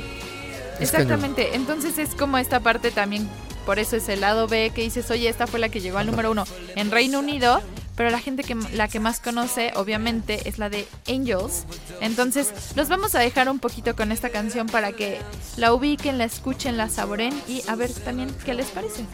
Es 0.80 0.92
cañón. 0.92 1.04
exactamente. 1.12 1.56
Entonces 1.56 1.98
es 1.98 2.16
como 2.16 2.38
esta 2.38 2.60
parte 2.60 2.92
también, 2.92 3.30
por 3.66 3.80
eso 3.80 3.96
es 3.96 4.08
el 4.10 4.22
lado 4.22 4.48
B 4.48 4.72
que 4.74 4.82
dices, 4.82 5.10
oye, 5.12 5.30
esta 5.30 5.48
fue 5.48 5.60
la 5.60 5.70
que 5.70 5.82
llegó 5.82 5.98
al 5.98 6.08
número 6.08 6.32
uno 6.32 6.46
en 6.76 6.92
Reino 6.92 7.20
Unido. 7.20 7.62
Pero 7.96 8.10
la 8.10 8.20
gente 8.20 8.44
que 8.44 8.56
la 8.74 8.90
que 8.90 9.00
más 9.00 9.22
conoce, 9.22 9.72
obviamente, 9.76 10.50
es 10.50 10.58
la 10.58 10.70
de 10.70 10.86
Angels. 11.08 11.64
Entonces, 12.02 12.52
los 12.76 12.90
vamos 12.90 13.16
a 13.16 13.20
dejar 13.20 13.48
un 13.48 13.60
poquito 13.60 13.96
con 13.96 14.12
esta 14.12 14.30
canción 14.30 14.68
para 14.68 14.92
que 14.92 15.20
la 15.56 15.74
ubiquen, 15.74 16.18
la 16.18 16.26
escuchen, 16.26 16.76
la 16.76 16.90
saboren 16.90 17.34
y 17.48 17.62
a 17.70 17.76
ver 17.76 17.94
también 17.94 18.36
qué 18.44 18.54
les 18.54 18.68
parece. 18.68 19.06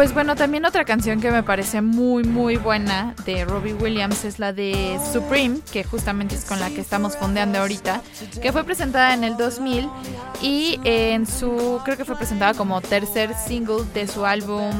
Pues 0.00 0.14
bueno, 0.14 0.34
también 0.34 0.64
otra 0.64 0.86
canción 0.86 1.20
que 1.20 1.30
me 1.30 1.42
parece 1.42 1.82
muy 1.82 2.24
muy 2.24 2.56
buena 2.56 3.14
de 3.26 3.44
Robbie 3.44 3.74
Williams 3.74 4.24
es 4.24 4.38
la 4.38 4.50
de 4.54 4.98
Supreme, 5.12 5.58
que 5.70 5.84
justamente 5.84 6.36
es 6.36 6.46
con 6.46 6.58
la 6.58 6.70
que 6.70 6.80
estamos 6.80 7.18
fondeando 7.18 7.58
ahorita, 7.58 8.00
que 8.40 8.50
fue 8.50 8.64
presentada 8.64 9.12
en 9.12 9.24
el 9.24 9.36
2000 9.36 9.90
y 10.40 10.80
en 10.84 11.26
su, 11.26 11.82
creo 11.84 11.98
que 11.98 12.06
fue 12.06 12.16
presentada 12.16 12.54
como 12.54 12.80
tercer 12.80 13.34
single 13.46 13.84
de 13.92 14.08
su 14.08 14.24
álbum 14.24 14.72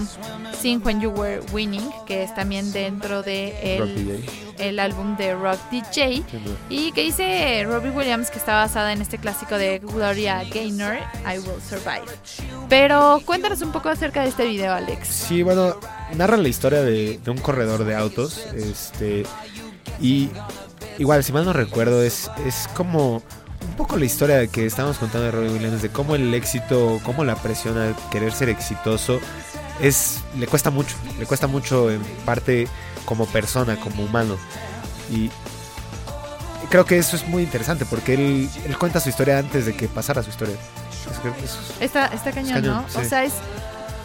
Sing 0.58 0.80
When 0.82 1.02
You 1.02 1.10
Were 1.10 1.42
Winning, 1.52 1.90
que 2.06 2.22
es 2.22 2.34
también 2.34 2.72
dentro 2.72 3.22
de 3.22 3.76
el. 3.76 4.49
El 4.60 4.78
álbum 4.78 5.16
de 5.16 5.34
Rock 5.34 5.58
DJ. 5.70 6.22
Y 6.68 6.92
que 6.92 7.02
dice 7.02 7.64
Robbie 7.64 7.90
Williams 7.90 8.30
que 8.30 8.38
está 8.38 8.54
basada 8.54 8.92
en 8.92 9.02
este 9.02 9.18
clásico 9.18 9.56
de 9.56 9.78
Gloria 9.78 10.44
Gaynor, 10.44 10.96
I 11.24 11.38
Will 11.38 11.60
Survive. 11.68 12.04
Pero 12.68 13.20
cuéntanos 13.24 13.62
un 13.62 13.72
poco 13.72 13.88
acerca 13.88 14.22
de 14.22 14.28
este 14.28 14.44
video, 14.44 14.72
Alex. 14.72 15.08
Sí, 15.08 15.42
bueno, 15.42 15.76
narra 16.14 16.36
la 16.36 16.48
historia 16.48 16.82
de, 16.82 17.18
de 17.18 17.30
un 17.30 17.38
corredor 17.38 17.84
de 17.84 17.94
autos, 17.96 18.46
este, 18.54 19.24
y 20.00 20.30
igual, 20.98 21.24
si 21.24 21.32
mal 21.32 21.44
no 21.44 21.52
recuerdo, 21.52 22.02
es, 22.02 22.30
es 22.46 22.68
como 22.74 23.16
un 23.16 23.76
poco 23.76 23.96
la 23.96 24.04
historia 24.04 24.46
que 24.46 24.66
estábamos 24.66 24.98
contando 24.98 25.26
de 25.26 25.32
Robbie 25.32 25.50
Williams, 25.50 25.82
de 25.82 25.90
cómo 25.90 26.14
el 26.14 26.32
éxito, 26.34 27.00
cómo 27.04 27.24
la 27.24 27.36
presión 27.36 27.78
al 27.78 27.94
querer 28.10 28.32
ser 28.32 28.48
exitoso, 28.48 29.20
es 29.82 30.20
le 30.38 30.46
cuesta 30.46 30.70
mucho, 30.70 30.94
le 31.18 31.26
cuesta 31.26 31.46
mucho 31.46 31.90
en 31.90 32.02
parte 32.24 32.68
como 33.04 33.26
persona, 33.26 33.76
como 33.76 34.04
humano. 34.04 34.36
Y 35.10 35.30
creo 36.70 36.84
que 36.84 36.98
eso 36.98 37.16
es 37.16 37.26
muy 37.26 37.42
interesante 37.42 37.84
porque 37.84 38.14
él, 38.14 38.48
él 38.66 38.78
cuenta 38.78 39.00
su 39.00 39.08
historia 39.08 39.38
antes 39.38 39.66
de 39.66 39.74
que 39.74 39.88
pasara 39.88 40.22
su 40.22 40.30
historia. 40.30 40.54
Es 40.92 41.44
es- 41.44 41.80
Está, 41.80 42.06
está 42.06 42.30
cañón, 42.32 42.54
cañón, 42.54 42.76
¿no? 42.76 42.98
O 42.98 43.02
sí. 43.02 43.08
sea, 43.08 43.24
es 43.24 43.32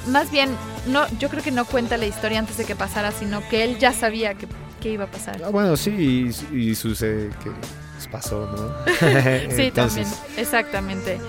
más 0.07 0.31
bien, 0.31 0.49
no, 0.87 1.07
yo 1.19 1.29
creo 1.29 1.43
que 1.43 1.51
no 1.51 1.65
cuenta 1.65 1.97
la 1.97 2.05
historia 2.05 2.39
antes 2.39 2.57
de 2.57 2.65
que 2.65 2.75
pasara, 2.75 3.11
sino 3.11 3.47
que 3.49 3.63
él 3.63 3.77
ya 3.79 3.91
sabía 3.93 4.33
que, 4.35 4.47
que 4.79 4.89
iba 4.91 5.05
a 5.05 5.07
pasar. 5.11 5.41
Ah, 5.43 5.49
bueno, 5.49 5.75
sí, 5.77 5.89
y, 6.51 6.55
y 6.57 6.75
sucede 6.75 7.29
que 7.43 7.51
pasó, 8.11 8.47
¿no? 8.51 8.93
Sí, 9.55 9.61
Entonces, 9.63 10.07
también, 10.07 10.07
exactamente. 10.37 11.19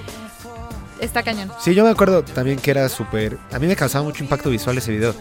Está 1.01 1.23
cañón. 1.23 1.51
Sí, 1.61 1.75
yo 1.75 1.85
me 1.85 1.91
acuerdo 1.91 2.23
también 2.23 2.59
que 2.59 2.71
era 2.71 2.89
súper... 2.89 3.39
A 3.53 3.59
mí 3.59 3.67
me 3.67 3.77
causaba 3.77 4.05
mucho 4.05 4.23
impacto 4.23 4.51
visual 4.51 4.79
ese 4.79 4.93
video. 4.93 5.15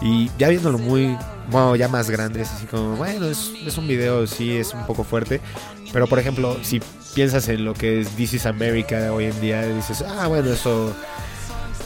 Y 0.00 0.30
ya 0.38 0.48
viéndolo 0.48 0.78
muy... 0.78 1.16
Bueno, 1.50 1.76
ya 1.76 1.88
más 1.88 2.10
grande, 2.10 2.42
es 2.42 2.50
así 2.50 2.66
como... 2.66 2.96
Bueno, 2.96 3.26
es, 3.26 3.52
es 3.64 3.76
un 3.78 3.86
video, 3.86 4.26
sí, 4.26 4.56
es 4.56 4.74
un 4.74 4.84
poco 4.86 5.04
fuerte. 5.04 5.40
Pero, 5.92 6.06
por 6.06 6.18
ejemplo, 6.18 6.58
si 6.62 6.80
piensas 7.14 7.48
en 7.48 7.64
lo 7.64 7.74
que 7.74 8.00
es 8.00 8.08
This 8.10 8.34
is 8.34 8.46
America 8.46 9.12
hoy 9.12 9.26
en 9.26 9.40
día, 9.40 9.66
dices... 9.66 10.02
Ah, 10.02 10.26
bueno, 10.26 10.52
eso... 10.52 10.94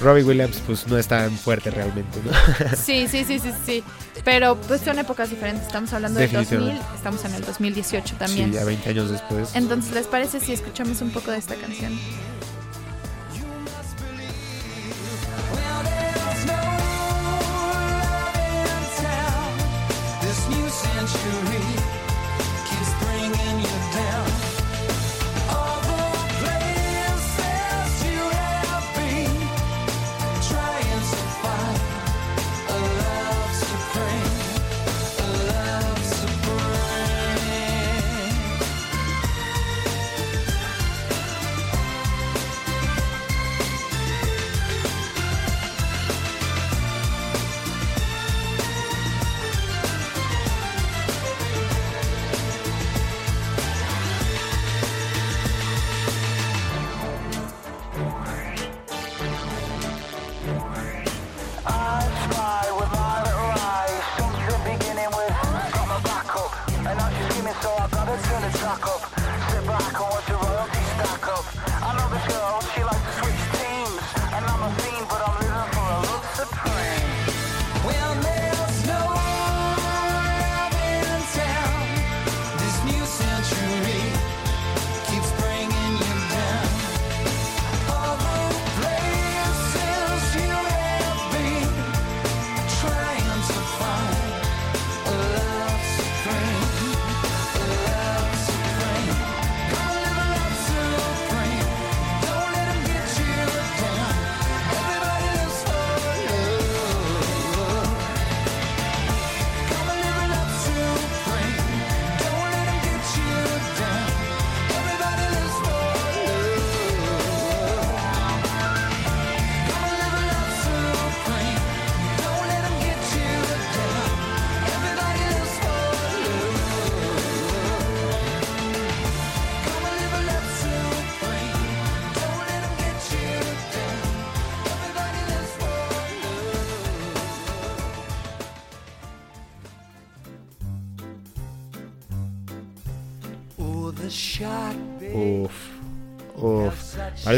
Robbie 0.01 0.25
Williams, 0.25 0.62
pues, 0.66 0.87
no 0.87 0.99
es 0.99 1.09
tan 1.09 1.31
fuerte 1.33 1.70
realmente, 1.70 2.18
¿no? 2.25 2.31
Sí, 2.77 3.07
sí, 3.09 3.25
sí, 3.25 3.38
sí, 3.38 3.51
sí. 3.64 3.85
Pero 4.25 4.57
pues 4.57 4.81
son 4.83 4.99
épocas 4.99 5.31
diferentes. 5.31 5.66
Estamos 5.66 5.92
hablando 5.92 6.20
del 6.20 6.31
2000, 6.31 6.49
Definitivamente. 6.51 6.96
estamos 6.96 7.25
en 7.25 7.35
el 7.35 7.42
2018 7.44 8.16
también. 8.16 8.51
Sí, 8.51 8.59
ya 8.59 8.64
20 8.64 8.90
años 8.90 9.11
después. 9.11 9.51
Entonces, 9.55 9.94
¿les 9.94 10.07
parece 10.07 10.40
si 10.40 10.53
escuchamos 10.53 11.01
un 11.01 11.11
poco 11.11 11.31
de 11.31 11.38
esta 11.38 11.55
canción? 11.55 11.99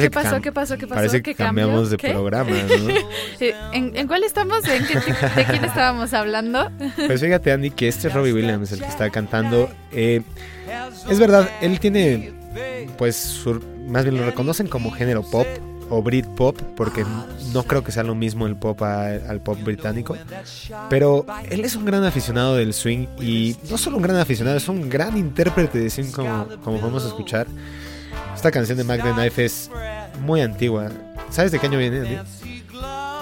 ¿Qué 0.02 0.10
pasó? 0.10 0.40
¿Qué 0.40 0.52
pasó? 0.52 0.76
¿Qué 0.78 0.86
pasó? 0.86 0.96
Parece 0.96 1.22
¿Qué 1.22 1.34
que 1.34 1.34
cambiamos 1.36 1.90
de 1.90 1.96
¿Qué? 1.96 2.10
programa, 2.10 2.50
¿no? 2.50 2.94
¿En, 3.72 3.96
en 3.96 4.06
cuál 4.06 4.24
estamos? 4.24 4.66
¿En 4.68 4.86
qué- 4.86 4.94
¿De 5.36 5.44
quién 5.44 5.64
estábamos 5.64 6.12
hablando? 6.14 6.70
Pues 7.06 7.20
fíjate, 7.20 7.52
Andy, 7.52 7.70
que 7.70 7.88
este 7.88 8.08
es 8.08 8.14
Robbie 8.14 8.32
Williams 8.32 8.72
el 8.72 8.80
que 8.80 8.86
está 8.86 9.10
cantando. 9.10 9.70
Eh, 9.92 10.22
es 11.10 11.18
verdad, 11.18 11.48
él 11.60 11.80
tiene, 11.80 12.32
pues, 12.96 13.16
su- 13.16 13.62
más 13.86 14.04
bien 14.04 14.16
lo 14.16 14.24
reconocen 14.24 14.66
como 14.68 14.90
género 14.90 15.22
pop 15.22 15.46
o 15.90 16.02
Britpop, 16.02 16.60
porque 16.76 17.02
no 17.54 17.62
creo 17.62 17.82
que 17.82 17.92
sea 17.92 18.02
lo 18.02 18.14
mismo 18.14 18.46
el 18.46 18.56
pop 18.56 18.82
a- 18.82 19.06
al 19.06 19.40
pop 19.40 19.58
británico. 19.64 20.16
Pero 20.90 21.24
él 21.48 21.64
es 21.64 21.74
un 21.76 21.86
gran 21.86 22.04
aficionado 22.04 22.56
del 22.56 22.74
swing 22.74 23.06
y 23.20 23.56
no 23.70 23.78
solo 23.78 23.96
un 23.96 24.02
gran 24.02 24.16
aficionado, 24.18 24.56
es 24.58 24.68
un 24.68 24.90
gran 24.90 25.16
intérprete 25.16 25.78
de 25.78 25.88
swing, 25.88 26.10
como, 26.10 26.46
como 26.62 26.78
podemos 26.78 27.06
escuchar. 27.06 27.46
Esta 28.38 28.52
canción 28.52 28.78
de 28.78 28.84
Mac 28.84 29.02
the 29.02 29.12
Knife 29.14 29.44
es 29.44 29.68
muy 30.20 30.40
antigua. 30.42 30.90
¿Sabes 31.28 31.50
de 31.50 31.58
qué 31.58 31.66
año 31.66 31.76
viene, 31.76 31.98
Andy? 31.98 32.62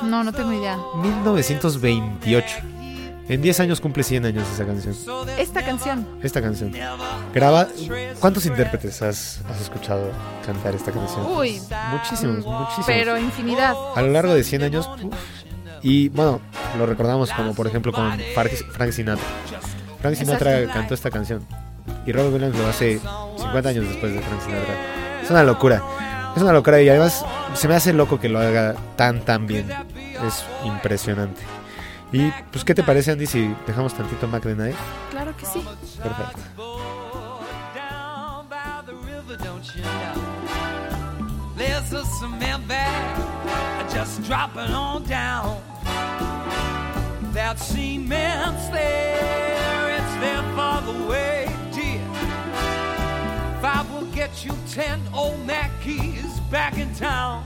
No, 0.05 0.22
no 0.22 0.31
tengo 0.31 0.52
idea. 0.52 0.76
1928. 1.00 2.46
En 3.31 3.40
10 3.40 3.61
años 3.61 3.81
cumple 3.81 4.02
100 4.02 4.26
años 4.26 4.46
esa 4.52 4.66
canción. 4.66 4.94
Esta 5.38 5.64
canción. 5.64 6.07
Esta 6.22 6.42
canción. 6.42 6.70
Graba. 7.33 7.66
¿Cuántos 8.20 8.44
intérpretes 8.44 9.00
has, 9.00 9.40
has 9.50 9.62
escuchado 9.62 10.11
cantar 10.44 10.74
esta 10.74 10.92
canción? 10.92 11.24
Uy, 11.35 11.62
Muchísimos, 11.92 12.44
muchísimos. 12.44 12.87
pero 12.87 13.16
infinidad. 13.18 13.74
A 13.94 14.02
lo 14.02 14.09
largo 14.12 14.35
de 14.35 14.44
100 14.44 14.64
años. 14.64 14.87
uf. 15.02 15.14
Y 15.83 16.11
bueno, 16.11 16.42
lo 16.76 16.85
recordamos 16.85 17.33
como 17.33 17.55
por 17.55 17.66
ejemplo 17.66 17.90
con 17.90 18.12
Frank 18.35 18.90
Sinatra. 18.92 19.24
Frank 20.02 20.14
Sinatra 20.14 20.70
cantó 20.70 20.92
esta 20.92 21.11
canción. 21.11 21.42
Y 22.05 22.12
Robert 22.12 22.35
Williams 22.35 22.59
lo 22.59 22.66
hace 22.66 23.00
50 23.38 23.66
años 23.70 23.88
después 23.88 24.12
de 24.12 24.20
Frank 24.20 24.42
Sinatra. 24.42 24.74
Es 25.26 25.30
una 25.32 25.42
locura. 25.42 25.82
Es 26.36 26.42
una 26.42 26.52
locura 26.52 26.80
y 26.80 26.88
además 26.88 27.24
se 27.54 27.66
me 27.66 27.74
hace 27.74 27.92
loco 27.92 28.20
que 28.20 28.28
lo 28.28 28.38
haga 28.38 28.76
tan 28.94 29.22
tan 29.22 29.44
bien. 29.44 29.68
Es 30.24 30.44
impresionante. 30.64 31.42
Y 32.12 32.30
pues, 32.52 32.64
¿qué 32.64 32.76
te 32.76 32.84
parece, 32.84 33.10
Andy, 33.10 33.26
si 33.26 33.52
dejamos 33.66 33.92
tantito 33.92 34.28
Mac 34.28 34.44
the 34.44 34.54
Knife? 34.54 34.78
Claro 35.10 35.36
que 35.36 35.44
sí. 35.44 35.66
Perfecto. 36.00 36.40
There's 41.56 41.92
a 41.92 42.04
cement 42.04 42.68
bag 42.68 43.90
just 43.92 44.22
dropping 44.22 44.72
on 44.72 45.02
down. 45.08 45.60
That 47.32 47.58
cement's 47.58 48.68
there, 48.68 49.98
it's 49.98 50.14
there 50.20 50.44
for 50.54 50.82
the 50.86 51.08
way. 51.08 51.45
Five 53.66 53.92
will 53.92 54.07
get 54.14 54.44
you 54.44 54.52
ten 54.70 55.00
old 55.12 55.44
Mackeys 55.44 56.38
back 56.52 56.79
in 56.79 56.94
town. 56.94 57.44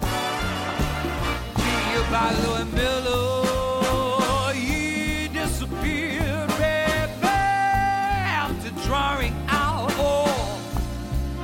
G 1.57 1.63
by 2.11 2.31
Louis 2.45 2.67
Miller, 2.75 4.53
he 4.53 5.29
disappeared, 5.29 6.49
baby, 6.59 7.25
after 7.25 8.71
drawing 8.87 9.35
out 9.49 9.91
all 9.99 10.59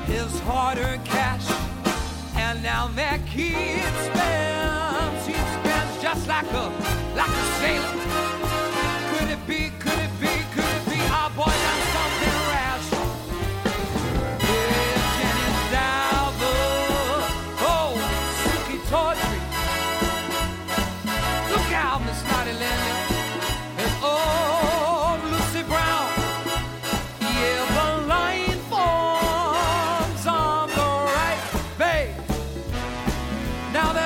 his 0.05 0.39
hard-earned 0.41 1.07
cash, 1.07 1.49
and 2.35 2.63
now 2.63 2.91
kid 3.33 3.81
spends, 4.05 5.27
he 5.27 5.33
spends 5.33 6.03
just 6.03 6.29
like 6.29 6.53
a 6.53 6.71
like 7.17 7.31
a 7.31 7.47
sailor. 7.61 8.76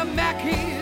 Mackie. 0.05 0.80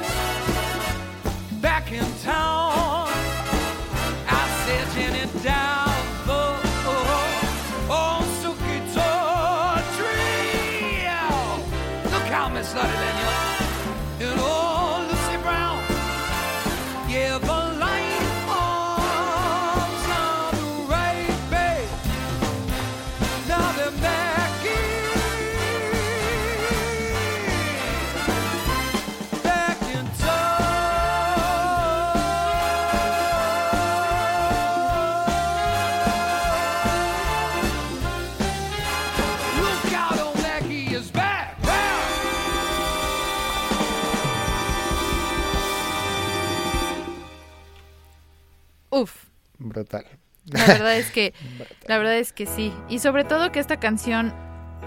Brutal. 49.79 50.05
la 50.47 50.67
verdad 50.67 50.97
es 50.97 51.11
que, 51.11 51.35
la 51.87 51.99
verdad 51.99 52.17
es 52.17 52.33
que 52.33 52.47
sí. 52.47 52.73
Y 52.89 52.99
sobre 52.99 53.25
todo 53.25 53.53
que 53.53 53.61
esta 53.61 53.79
canción, 53.79 54.33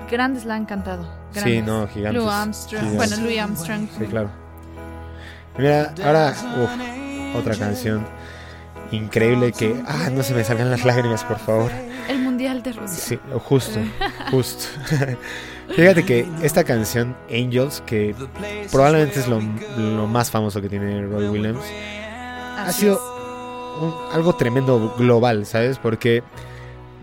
grandes 0.10 0.46
la 0.46 0.56
han 0.56 0.66
cantado. 0.66 1.08
Sí, 1.32 1.62
no, 1.62 1.88
gigantes. 1.88 2.22
Louis 2.22 2.34
Armstrong, 2.34 2.84
gigantes. 2.84 3.10
bueno, 3.10 3.24
Louis 3.26 3.40
Armstrong. 3.40 3.88
Sí, 3.98 4.06
claro. 4.06 4.30
Mira, 5.58 5.94
ahora, 6.04 6.34
uf, 6.62 7.36
otra 7.38 7.56
canción 7.56 8.06
increíble 8.92 9.52
que, 9.52 9.82
ah, 9.88 10.10
no 10.12 10.24
se 10.24 10.34
me 10.34 10.44
salgan 10.44 10.70
las 10.70 10.84
lágrimas, 10.84 11.24
por 11.24 11.40
favor. 11.40 11.72
El 12.10 12.20
Mundial 12.20 12.62
de 12.64 12.74
Rusia. 12.74 12.98
Sí, 12.98 13.20
justo, 13.46 13.80
justo. 14.32 14.66
Fíjate 15.76 16.04
que 16.04 16.28
esta 16.42 16.64
canción, 16.66 17.16
Angels, 17.30 17.82
que 17.86 18.14
probablemente 18.72 19.22
es 19.22 19.28
lo, 19.28 19.40
lo 19.78 20.08
más 20.08 20.30
famoso 20.30 20.62
que 20.62 20.68
tiene 20.68 21.06
Roy 21.08 21.30
Williams, 21.30 21.64
ha 22.58 22.72
sido. 22.72 23.11
Un- 23.80 23.94
algo 24.14 24.34
tremendo 24.36 24.94
global, 24.98 25.46
¿sabes? 25.46 25.78
Porque 25.78 26.24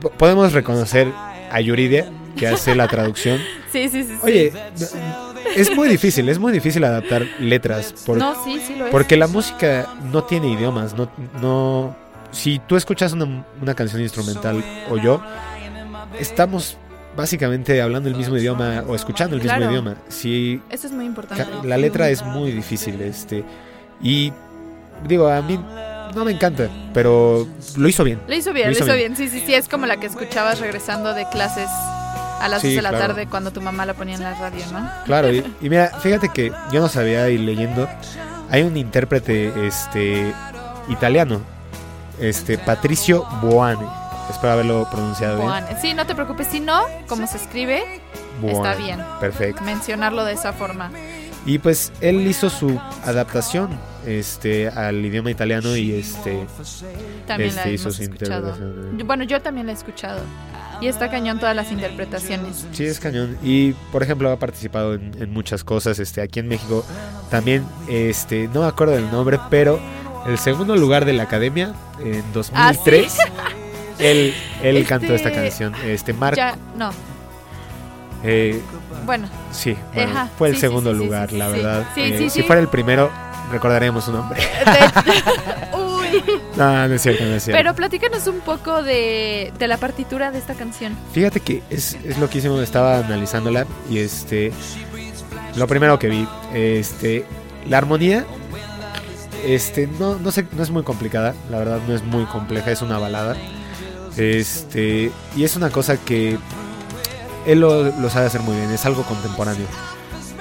po- 0.00 0.10
podemos 0.10 0.52
reconocer 0.52 1.08
a 1.50 1.60
Yuridia, 1.60 2.10
que 2.36 2.46
hace 2.48 2.74
la 2.74 2.88
traducción. 2.88 3.38
Sí, 3.72 3.86
sí, 3.90 4.02
sí. 4.02 4.14
sí. 4.14 4.18
Oye, 4.22 4.52
es 5.54 5.76
muy 5.76 5.88
difícil, 5.90 6.26
es 6.30 6.38
muy 6.38 6.52
difícil 6.54 6.82
adaptar 6.84 7.26
letras. 7.38 7.92
por- 8.06 8.16
no, 8.16 8.34
sí, 8.42 8.58
sí 8.66 8.74
lo 8.76 8.86
es. 8.86 8.90
porque 8.90 9.14
la 9.18 9.26
música 9.26 9.86
no 10.10 10.24
tiene 10.24 10.48
idiomas, 10.52 10.94
no, 10.94 11.10
no. 11.42 11.94
Si 12.30 12.58
tú 12.60 12.76
escuchas 12.76 13.12
una, 13.12 13.44
una 13.60 13.74
canción 13.74 14.00
instrumental 14.00 14.64
o 14.90 14.96
yo, 14.96 15.20
estamos 16.18 16.76
básicamente 17.16 17.80
hablando 17.82 18.08
el 18.08 18.14
mismo 18.16 18.36
idioma 18.36 18.84
o 18.88 18.94
escuchando 18.94 19.36
el 19.36 19.42
mismo 19.42 19.58
idioma. 19.70 19.96
Si 20.08 20.62
Eso 20.70 20.86
es 20.86 20.92
muy 20.94 21.04
importante. 21.04 21.44
la 21.66 21.76
letra 21.76 22.08
es 22.08 22.24
muy 22.24 22.52
difícil, 22.52 23.00
este, 23.02 23.44
y 24.02 24.32
digo 25.06 25.28
a 25.28 25.42
mí 25.42 25.58
no 26.14 26.24
me 26.24 26.32
encanta, 26.32 26.68
pero 26.94 27.46
lo 27.76 27.88
hizo 27.88 28.04
bien. 28.04 28.20
Lo 28.26 28.34
hizo 28.34 28.52
bien, 28.52 28.68
Lo 28.68 28.78
lo 28.78 28.84
hizo 28.84 28.94
bien. 28.94 29.14
bien. 29.14 29.16
Sí, 29.16 29.28
sí, 29.28 29.44
sí. 29.46 29.54
Es 29.54 29.68
como 29.68 29.86
la 29.86 29.98
que 29.98 30.06
escuchabas 30.06 30.60
regresando 30.60 31.14
de 31.14 31.28
clases 31.28 31.68
a 32.40 32.48
las 32.48 32.60
Sí, 32.60 32.68
6 32.68 32.76
de 32.76 32.82
la 32.82 32.90
claro. 32.90 33.06
tarde 33.08 33.26
cuando 33.26 33.52
tu 33.52 33.60
mamá 33.60 33.84
la 33.86 33.94
ponía 33.94 34.14
en 34.14 34.22
la 34.22 34.34
radio, 34.34 34.64
¿no? 34.72 34.88
Claro, 35.04 35.32
y, 35.32 35.38
y 35.60 35.68
mira, 35.70 35.88
fíjate 36.00 36.28
que 36.28 36.52
yo 36.72 36.80
no 36.80 36.88
sabía 36.88 37.28
y 37.30 37.38
leyendo, 37.38 37.88
hay 38.50 38.62
un 38.62 38.76
intérprete 38.76 39.66
este 39.66 40.32
italiano, 40.88 41.40
este 42.20 42.58
Patricio 42.58 43.24
Boane. 43.42 43.84
Espero 44.30 44.52
haberlo 44.52 44.86
pronunciado 44.90 45.36
bien. 45.36 45.48
Boane. 45.48 45.80
Sí, 45.80 45.94
no 45.94 46.06
te 46.06 46.14
preocupes. 46.14 46.46
Si 46.48 46.60
no, 46.60 46.82
como 47.08 47.26
se 47.26 47.38
escribe, 47.38 47.82
Boane. 48.40 48.56
está 48.56 48.74
bien. 48.74 49.00
Perfecto. 49.20 49.62
mencionarlo 49.64 50.24
de 50.24 50.34
esa 50.34 50.52
forma. 50.52 50.90
Y 51.46 51.58
pues 51.58 51.92
él 52.00 52.26
hizo 52.26 52.50
su 52.50 52.78
adaptación 53.04 53.70
este 54.06 54.68
al 54.68 55.04
idioma 55.04 55.30
italiano 55.30 55.76
y 55.76 55.92
este 55.92 56.46
También 57.26 57.54
la 57.54 57.62
Este 57.62 57.72
hizo 57.72 57.84
hemos 57.84 57.96
su 57.96 58.02
interpretación. 58.02 58.98
Bueno, 59.06 59.24
yo 59.24 59.40
también 59.40 59.66
la 59.66 59.72
he 59.72 59.76
escuchado. 59.76 60.20
Y 60.80 60.86
está 60.86 61.10
cañón 61.10 61.40
todas 61.40 61.56
las 61.56 61.72
interpretaciones. 61.72 62.66
sí 62.72 62.84
es 62.84 63.00
cañón 63.00 63.36
y 63.42 63.72
por 63.90 64.02
ejemplo 64.04 64.30
ha 64.30 64.38
participado 64.38 64.94
en, 64.94 65.10
en 65.20 65.32
muchas 65.32 65.64
cosas 65.64 65.98
este 65.98 66.20
aquí 66.22 66.38
en 66.38 66.46
México 66.46 66.84
también 67.32 67.64
este 67.88 68.46
no 68.54 68.60
me 68.60 68.68
acuerdo 68.68 68.94
del 68.94 69.10
nombre 69.10 69.40
pero 69.50 69.80
el 70.28 70.38
segundo 70.38 70.76
lugar 70.76 71.04
de 71.04 71.14
la 71.14 71.24
academia 71.24 71.74
en 72.00 72.22
2003 72.32 73.16
él 73.98 74.32
él 74.62 74.76
Este- 74.76 74.88
cantó 74.88 75.14
esta 75.16 75.32
canción 75.32 75.74
este 75.84 76.12
Marco 76.12 76.36
Ya, 76.36 76.56
no. 76.76 76.90
Eh, 78.24 78.60
Bueno, 79.04 79.28
sí 79.52 79.76
bueno, 79.94 80.28
fue 80.38 80.48
el 80.48 80.54
sí, 80.56 80.60
segundo 80.62 80.92
sí, 80.92 80.98
lugar 80.98 81.32
la 81.32 81.48
verdad 81.48 81.86
Eh, 81.96 82.28
si 82.30 82.42
fuera 82.42 82.60
el 82.60 82.68
primero 82.68 83.10
recordaremos 83.50 84.04
su 84.04 84.12
nombre 84.12 84.40
Uy. 85.72 86.22
no 86.56 86.88
no 86.88 86.94
es 86.94 87.02
cierto 87.02 87.24
no 87.24 87.34
es 87.34 87.44
cierto 87.44 87.58
Pero 87.58 87.74
platícanos 87.74 88.26
un 88.26 88.40
poco 88.40 88.82
de, 88.82 89.52
de 89.58 89.68
la 89.68 89.76
partitura 89.76 90.30
de 90.30 90.38
esta 90.38 90.54
canción. 90.54 90.96
Fíjate 91.12 91.40
que 91.40 91.62
es, 91.70 91.96
es 92.04 92.18
loquísimo, 92.18 92.60
estaba 92.60 92.98
analizándola 92.98 93.66
y 93.90 93.98
este 93.98 94.52
lo 95.56 95.66
primero 95.66 95.98
que 95.98 96.08
vi, 96.08 96.28
este 96.54 97.24
la 97.68 97.78
armonía 97.78 98.24
este 99.46 99.86
no 99.98 100.16
no 100.16 100.30
sé, 100.30 100.46
no 100.52 100.62
es 100.62 100.70
muy 100.70 100.82
complicada, 100.82 101.34
la 101.50 101.58
verdad 101.58 101.78
no 101.86 101.94
es 101.94 102.02
muy 102.02 102.24
compleja, 102.24 102.70
es 102.72 102.82
una 102.82 102.98
balada. 102.98 103.36
Este, 104.16 105.12
y 105.36 105.44
es 105.44 105.54
una 105.54 105.70
cosa 105.70 105.96
que 105.96 106.38
él 107.48 107.60
lo, 107.60 107.84
lo 107.90 108.10
sabe 108.10 108.26
hacer 108.26 108.42
muy 108.42 108.54
bien, 108.56 108.70
es 108.70 108.86
algo 108.86 109.02
contemporáneo. 109.02 109.66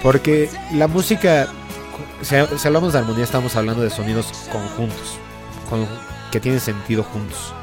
Porque 0.04 0.50
la 0.74 0.88
música 0.88 1.48
si, 2.22 2.36
si 2.58 2.68
hablamos 2.68 2.94
de 2.94 3.00
armonía 3.00 3.24
estamos 3.24 3.56
hablando 3.56 3.82
de 3.84 3.90
sonidos 3.90 4.28
conjuntos, 4.52 5.18
con- 5.70 5.88
que 6.32 6.40
tienen 6.40 6.60
sentido 6.60 7.04
juntos. 7.04 7.54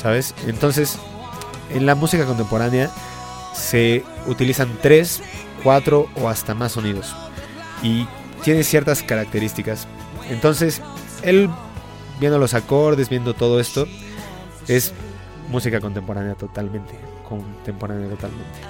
¿Sabes? 0.00 0.34
Entonces, 0.46 0.98
en 1.70 1.86
la 1.86 1.94
música 1.94 2.26
contemporánea 2.26 2.90
se 3.54 4.04
utilizan 4.26 4.68
tres, 4.82 5.22
cuatro 5.62 6.08
o 6.20 6.28
hasta 6.28 6.54
más 6.54 6.72
sonidos. 6.72 7.14
Y 7.82 8.06
tiene 8.42 8.64
ciertas 8.64 9.02
características. 9.02 9.86
Entonces, 10.28 10.82
él, 11.22 11.48
viendo 12.20 12.38
los 12.38 12.52
acordes, 12.54 13.08
viendo 13.08 13.32
todo 13.32 13.60
esto, 13.60 13.86
es 14.68 14.92
música 15.50 15.80
contemporánea 15.80 16.34
totalmente. 16.34 16.98
Contemporánea 17.28 18.08
totalmente. 18.10 18.60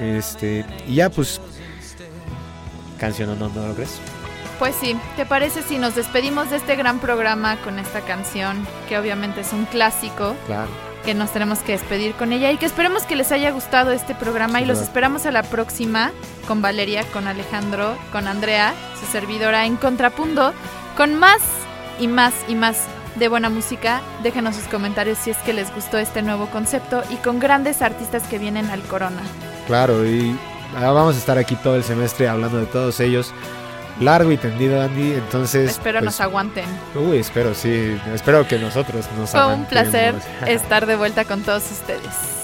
Este, 0.00 0.64
y 0.86 0.96
ya 0.96 1.10
pues, 1.10 1.40
canción 2.98 3.30
o 3.30 3.34
no, 3.36 3.48
¿no 3.48 3.68
lo 3.68 3.74
crees? 3.74 3.98
Pues 4.58 4.74
sí, 4.80 4.96
¿te 5.16 5.26
parece 5.26 5.62
si 5.62 5.78
nos 5.78 5.94
despedimos 5.94 6.50
de 6.50 6.56
este 6.56 6.76
gran 6.76 6.98
programa 7.00 7.56
con 7.62 7.78
esta 7.78 8.00
canción, 8.02 8.66
que 8.88 8.98
obviamente 8.98 9.40
es 9.40 9.52
un 9.52 9.64
clásico, 9.64 10.36
Claro. 10.46 10.68
que 11.04 11.14
nos 11.14 11.32
tenemos 11.32 11.58
que 11.60 11.72
despedir 11.72 12.12
con 12.14 12.32
ella 12.32 12.52
y 12.52 12.58
que 12.58 12.66
esperemos 12.66 13.02
que 13.02 13.16
les 13.16 13.32
haya 13.32 13.50
gustado 13.50 13.90
este 13.90 14.14
programa 14.14 14.60
y 14.60 14.64
los 14.66 14.78
esperamos 14.78 15.26
a 15.26 15.32
la 15.32 15.42
próxima 15.42 16.12
con 16.46 16.62
Valeria, 16.62 17.04
con 17.12 17.26
Alejandro, 17.26 17.96
con 18.12 18.28
Andrea, 18.28 18.72
su 19.00 19.06
servidora 19.06 19.66
en 19.66 19.76
Contrapunto, 19.76 20.52
con 20.96 21.16
más 21.16 21.40
y 21.98 22.06
más 22.06 22.32
y 22.46 22.54
más 22.54 22.76
de 23.16 23.28
buena 23.28 23.50
música. 23.50 24.02
Déjenos 24.22 24.56
sus 24.56 24.64
comentarios 24.64 25.18
si 25.18 25.30
es 25.30 25.36
que 25.38 25.52
les 25.52 25.74
gustó 25.74 25.98
este 25.98 26.22
nuevo 26.22 26.46
concepto 26.46 27.02
y 27.10 27.16
con 27.16 27.38
grandes 27.38 27.82
artistas 27.82 28.22
que 28.24 28.38
vienen 28.38 28.70
al 28.70 28.82
Corona. 28.82 29.22
Claro, 29.66 30.06
y 30.06 30.38
ah, 30.76 30.90
vamos 30.90 31.16
a 31.16 31.18
estar 31.18 31.38
aquí 31.38 31.56
todo 31.56 31.76
el 31.76 31.84
semestre 31.84 32.28
hablando 32.28 32.58
de 32.58 32.66
todos 32.66 33.00
ellos. 33.00 33.32
Largo 34.00 34.32
y 34.32 34.36
tendido, 34.36 34.80
Andy. 34.80 35.12
Entonces. 35.12 35.70
Espero 35.70 35.98
pues, 35.98 36.04
nos 36.04 36.20
aguanten. 36.20 36.64
Uy, 36.94 37.18
espero, 37.18 37.54
sí. 37.54 37.98
Espero 38.14 38.46
que 38.48 38.58
nosotros 38.58 39.06
nos 39.16 39.30
Fue 39.30 39.54
un 39.54 39.66
placer 39.66 40.14
estar 40.46 40.86
de 40.86 40.96
vuelta 40.96 41.24
con 41.24 41.42
todos 41.42 41.70
ustedes. 41.70 42.42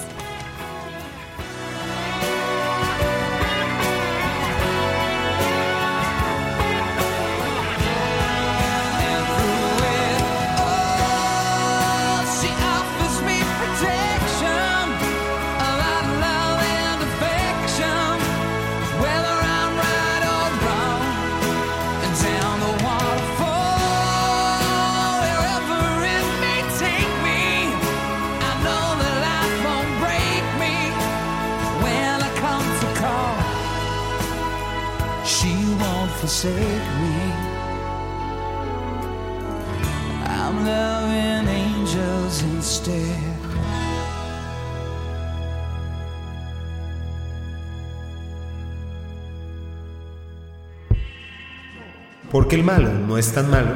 Porque 52.49 52.57
el 52.57 52.65
malo 52.65 52.91
no 52.91 53.19
es 53.19 53.31
tan 53.31 53.51
malo. 53.51 53.75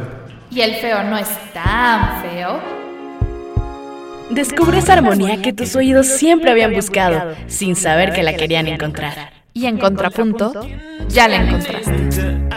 Y 0.50 0.62
el 0.62 0.76
feo 0.76 1.02
no 1.04 1.18
es 1.18 1.28
tan 1.52 2.22
feo. 2.22 2.58
Descubre 4.30 4.78
esa 4.78 4.94
armonía 4.94 5.42
que 5.42 5.52
tus 5.52 5.76
oídos 5.76 6.06
siempre 6.06 6.50
habían 6.50 6.72
buscado, 6.72 7.34
sin 7.48 7.76
saber 7.76 8.14
que 8.14 8.22
la 8.22 8.34
querían 8.34 8.68
encontrar. 8.68 9.30
Y 9.52 9.66
en 9.66 9.76
contrapunto, 9.76 10.66
ya 11.06 11.28
la 11.28 11.42
encontraste. 11.42 12.52